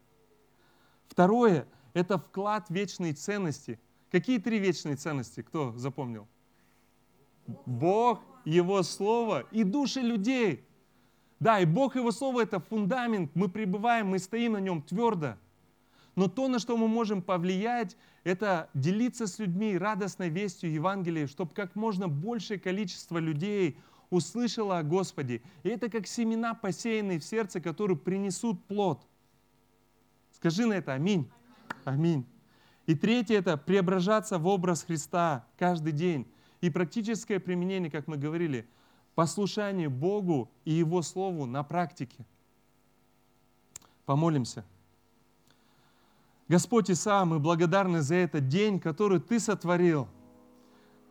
Второе– 1.06 1.68
это 1.92 2.16
вклад 2.16 2.70
вечной 2.70 3.12
ценности. 3.12 3.78
Какие 4.10 4.38
три 4.38 4.58
вечные 4.58 4.96
ценности? 4.96 5.42
Кто 5.42 5.76
запомнил? 5.76 6.26
Бог, 7.66 8.22
Его 8.46 8.82
Слово 8.82 9.40
и 9.50 9.62
души 9.62 10.00
людей. 10.00 10.66
Да, 11.40 11.60
и 11.60 11.66
Бог, 11.66 11.96
Его 11.96 12.12
Слово– 12.12 12.40
это 12.44 12.60
фундамент. 12.60 13.30
Мы 13.34 13.50
пребываем, 13.50 14.08
мы 14.08 14.18
стоим 14.18 14.52
на 14.52 14.60
нем 14.60 14.80
твердо. 14.80 15.36
Но 16.16 16.28
то, 16.28 16.48
на 16.48 16.58
что 16.58 16.78
мы 16.78 16.88
можем 16.88 17.20
повлиять, 17.20 17.94
это 18.24 18.70
делиться 18.72 19.26
с 19.26 19.38
людьми 19.38 19.76
радостной 19.76 20.30
вестью 20.30 20.72
Евангелия, 20.72 21.26
чтобы 21.26 21.54
как 21.54 21.76
можно 21.76 22.08
большее 22.08 22.58
количество 22.58 23.18
людей 23.18 23.78
услышало 24.08 24.78
о 24.78 24.82
Господе. 24.82 25.42
И 25.62 25.68
это 25.68 25.90
как 25.90 26.06
семена, 26.06 26.54
посеянные 26.54 27.20
в 27.20 27.24
сердце, 27.24 27.60
которые 27.60 27.98
принесут 27.98 28.64
плод. 28.64 29.06
Скажи 30.32 30.66
на 30.66 30.74
это 30.74 30.94
аминь. 30.94 31.30
Аминь. 31.84 32.26
И 32.86 32.94
третье– 32.94 33.34
это 33.38 33.56
преображаться 33.56 34.38
в 34.38 34.46
образ 34.46 34.84
Христа 34.84 35.46
каждый 35.58 35.92
день. 35.92 36.26
И 36.60 36.70
практическое 36.70 37.40
применение, 37.40 37.90
как 37.90 38.06
мы 38.06 38.16
говорили, 38.16 38.66
послушание 39.14 39.88
Богу 39.88 40.50
и 40.64 40.72
Его 40.72 41.02
Слову 41.02 41.44
на 41.46 41.62
практике. 41.62 42.26
Помолимся. 44.06 44.64
Господь 46.54 46.88
Иса, 46.88 47.24
мы 47.24 47.40
благодарны 47.40 48.00
за 48.00 48.14
этот 48.14 48.46
день, 48.46 48.78
который 48.78 49.18
Ты 49.18 49.40
сотворил, 49.40 50.06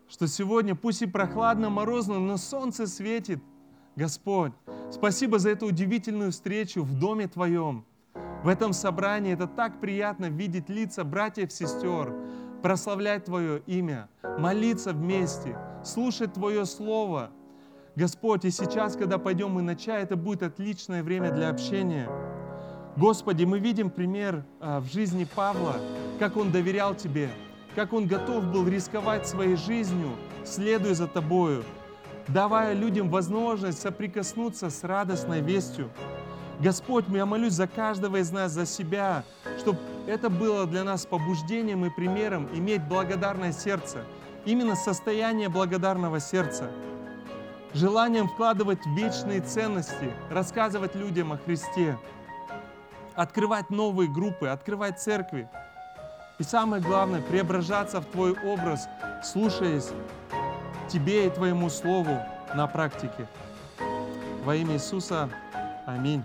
что 0.08 0.26
сегодня 0.26 0.74
пусть 0.74 1.02
и 1.02 1.06
прохладно, 1.06 1.70
морозно, 1.70 2.18
но 2.18 2.38
солнце 2.38 2.88
светит. 2.88 3.44
Господь, 3.98 4.54
спасибо 4.90 5.40
за 5.40 5.50
эту 5.50 5.66
удивительную 5.66 6.32
встречу 6.32 6.82
в 6.84 6.98
доме 6.98 7.28
Твоем. 7.28 7.84
В 8.46 8.48
этом 8.48 8.72
собрании 8.72 9.34
это 9.34 9.48
так 9.48 9.82
приятно 9.82 10.30
видеть 10.30 10.70
лица 10.70 11.04
братьев, 11.04 11.52
сестер, 11.52 12.16
прославлять 12.62 13.26
Твое 13.26 13.64
имя, 13.66 14.08
молиться 14.40 14.94
вместе, 14.94 15.58
слушать 15.84 16.32
Твое 16.36 16.66
Слово. 16.66 17.32
Господь, 17.98 18.46
и 18.46 18.50
сейчас, 18.50 18.96
когда 18.96 19.18
пойдем 19.18 19.52
мы 19.52 19.62
на 19.62 19.76
чай, 19.76 20.04
это 20.04 20.16
будет 20.16 20.42
отличное 20.42 21.04
время 21.04 21.34
для 21.34 21.50
общения. 21.50 22.10
Господи, 22.96 23.44
мы 23.44 23.58
видим 23.58 23.90
пример 23.90 24.44
а, 24.60 24.80
в 24.80 24.86
жизни 24.86 25.24
Павла, 25.24 25.78
как 26.20 26.38
он 26.38 26.52
доверял 26.52 26.94
Тебе, 26.94 27.30
как 27.76 27.92
он 27.92 28.06
готов 28.06 28.46
был 28.52 28.68
рисковать 28.68 29.28
своей 29.28 29.56
жизнью, 29.56 30.10
следуя 30.46 30.94
за 30.94 31.08
Тобою, 31.08 31.64
давая 32.28 32.74
людям 32.74 33.10
возможность 33.10 33.82
соприкоснуться 33.82 34.70
с 34.70 34.84
радостной 34.84 35.42
вестью. 35.42 35.90
Господь, 36.60 37.06
я 37.10 37.26
молюсь 37.26 37.54
за 37.54 37.68
каждого 37.68 38.18
из 38.18 38.32
нас, 38.32 38.52
за 38.52 38.68
себя, 38.68 39.24
чтобы 39.58 39.80
это 40.06 40.30
было 40.30 40.68
для 40.68 40.84
нас 40.84 41.08
побуждением 41.08 41.86
и 41.86 41.90
примером 41.90 42.48
иметь 42.54 42.88
благодарное 42.88 43.54
сердце, 43.54 44.06
именно 44.46 44.76
состояние 44.76 45.50
благодарного 45.50 46.20
сердца, 46.20 46.70
желанием 47.74 48.28
вкладывать 48.28 48.86
вечные 48.86 49.42
ценности, 49.42 50.12
рассказывать 50.30 50.94
людям 50.94 51.34
о 51.34 51.38
Христе, 51.38 51.98
открывать 53.16 53.70
новые 53.70 54.10
группы, 54.10 54.48
открывать 54.48 55.00
церкви. 55.00 55.50
И 56.40 56.44
самое 56.44 56.82
главное, 56.82 57.22
преображаться 57.22 58.02
в 58.02 58.06
Твой 58.06 58.34
образ, 58.44 58.88
слушаясь 59.24 59.90
Тебе 60.90 61.28
и 61.28 61.30
Твоему 61.30 61.70
Слову 61.70 62.18
на 62.56 62.68
практике. 62.68 63.28
Во 64.44 64.56
имя 64.56 64.76
Иисуса. 64.76 65.30
Аминь. 65.86 66.24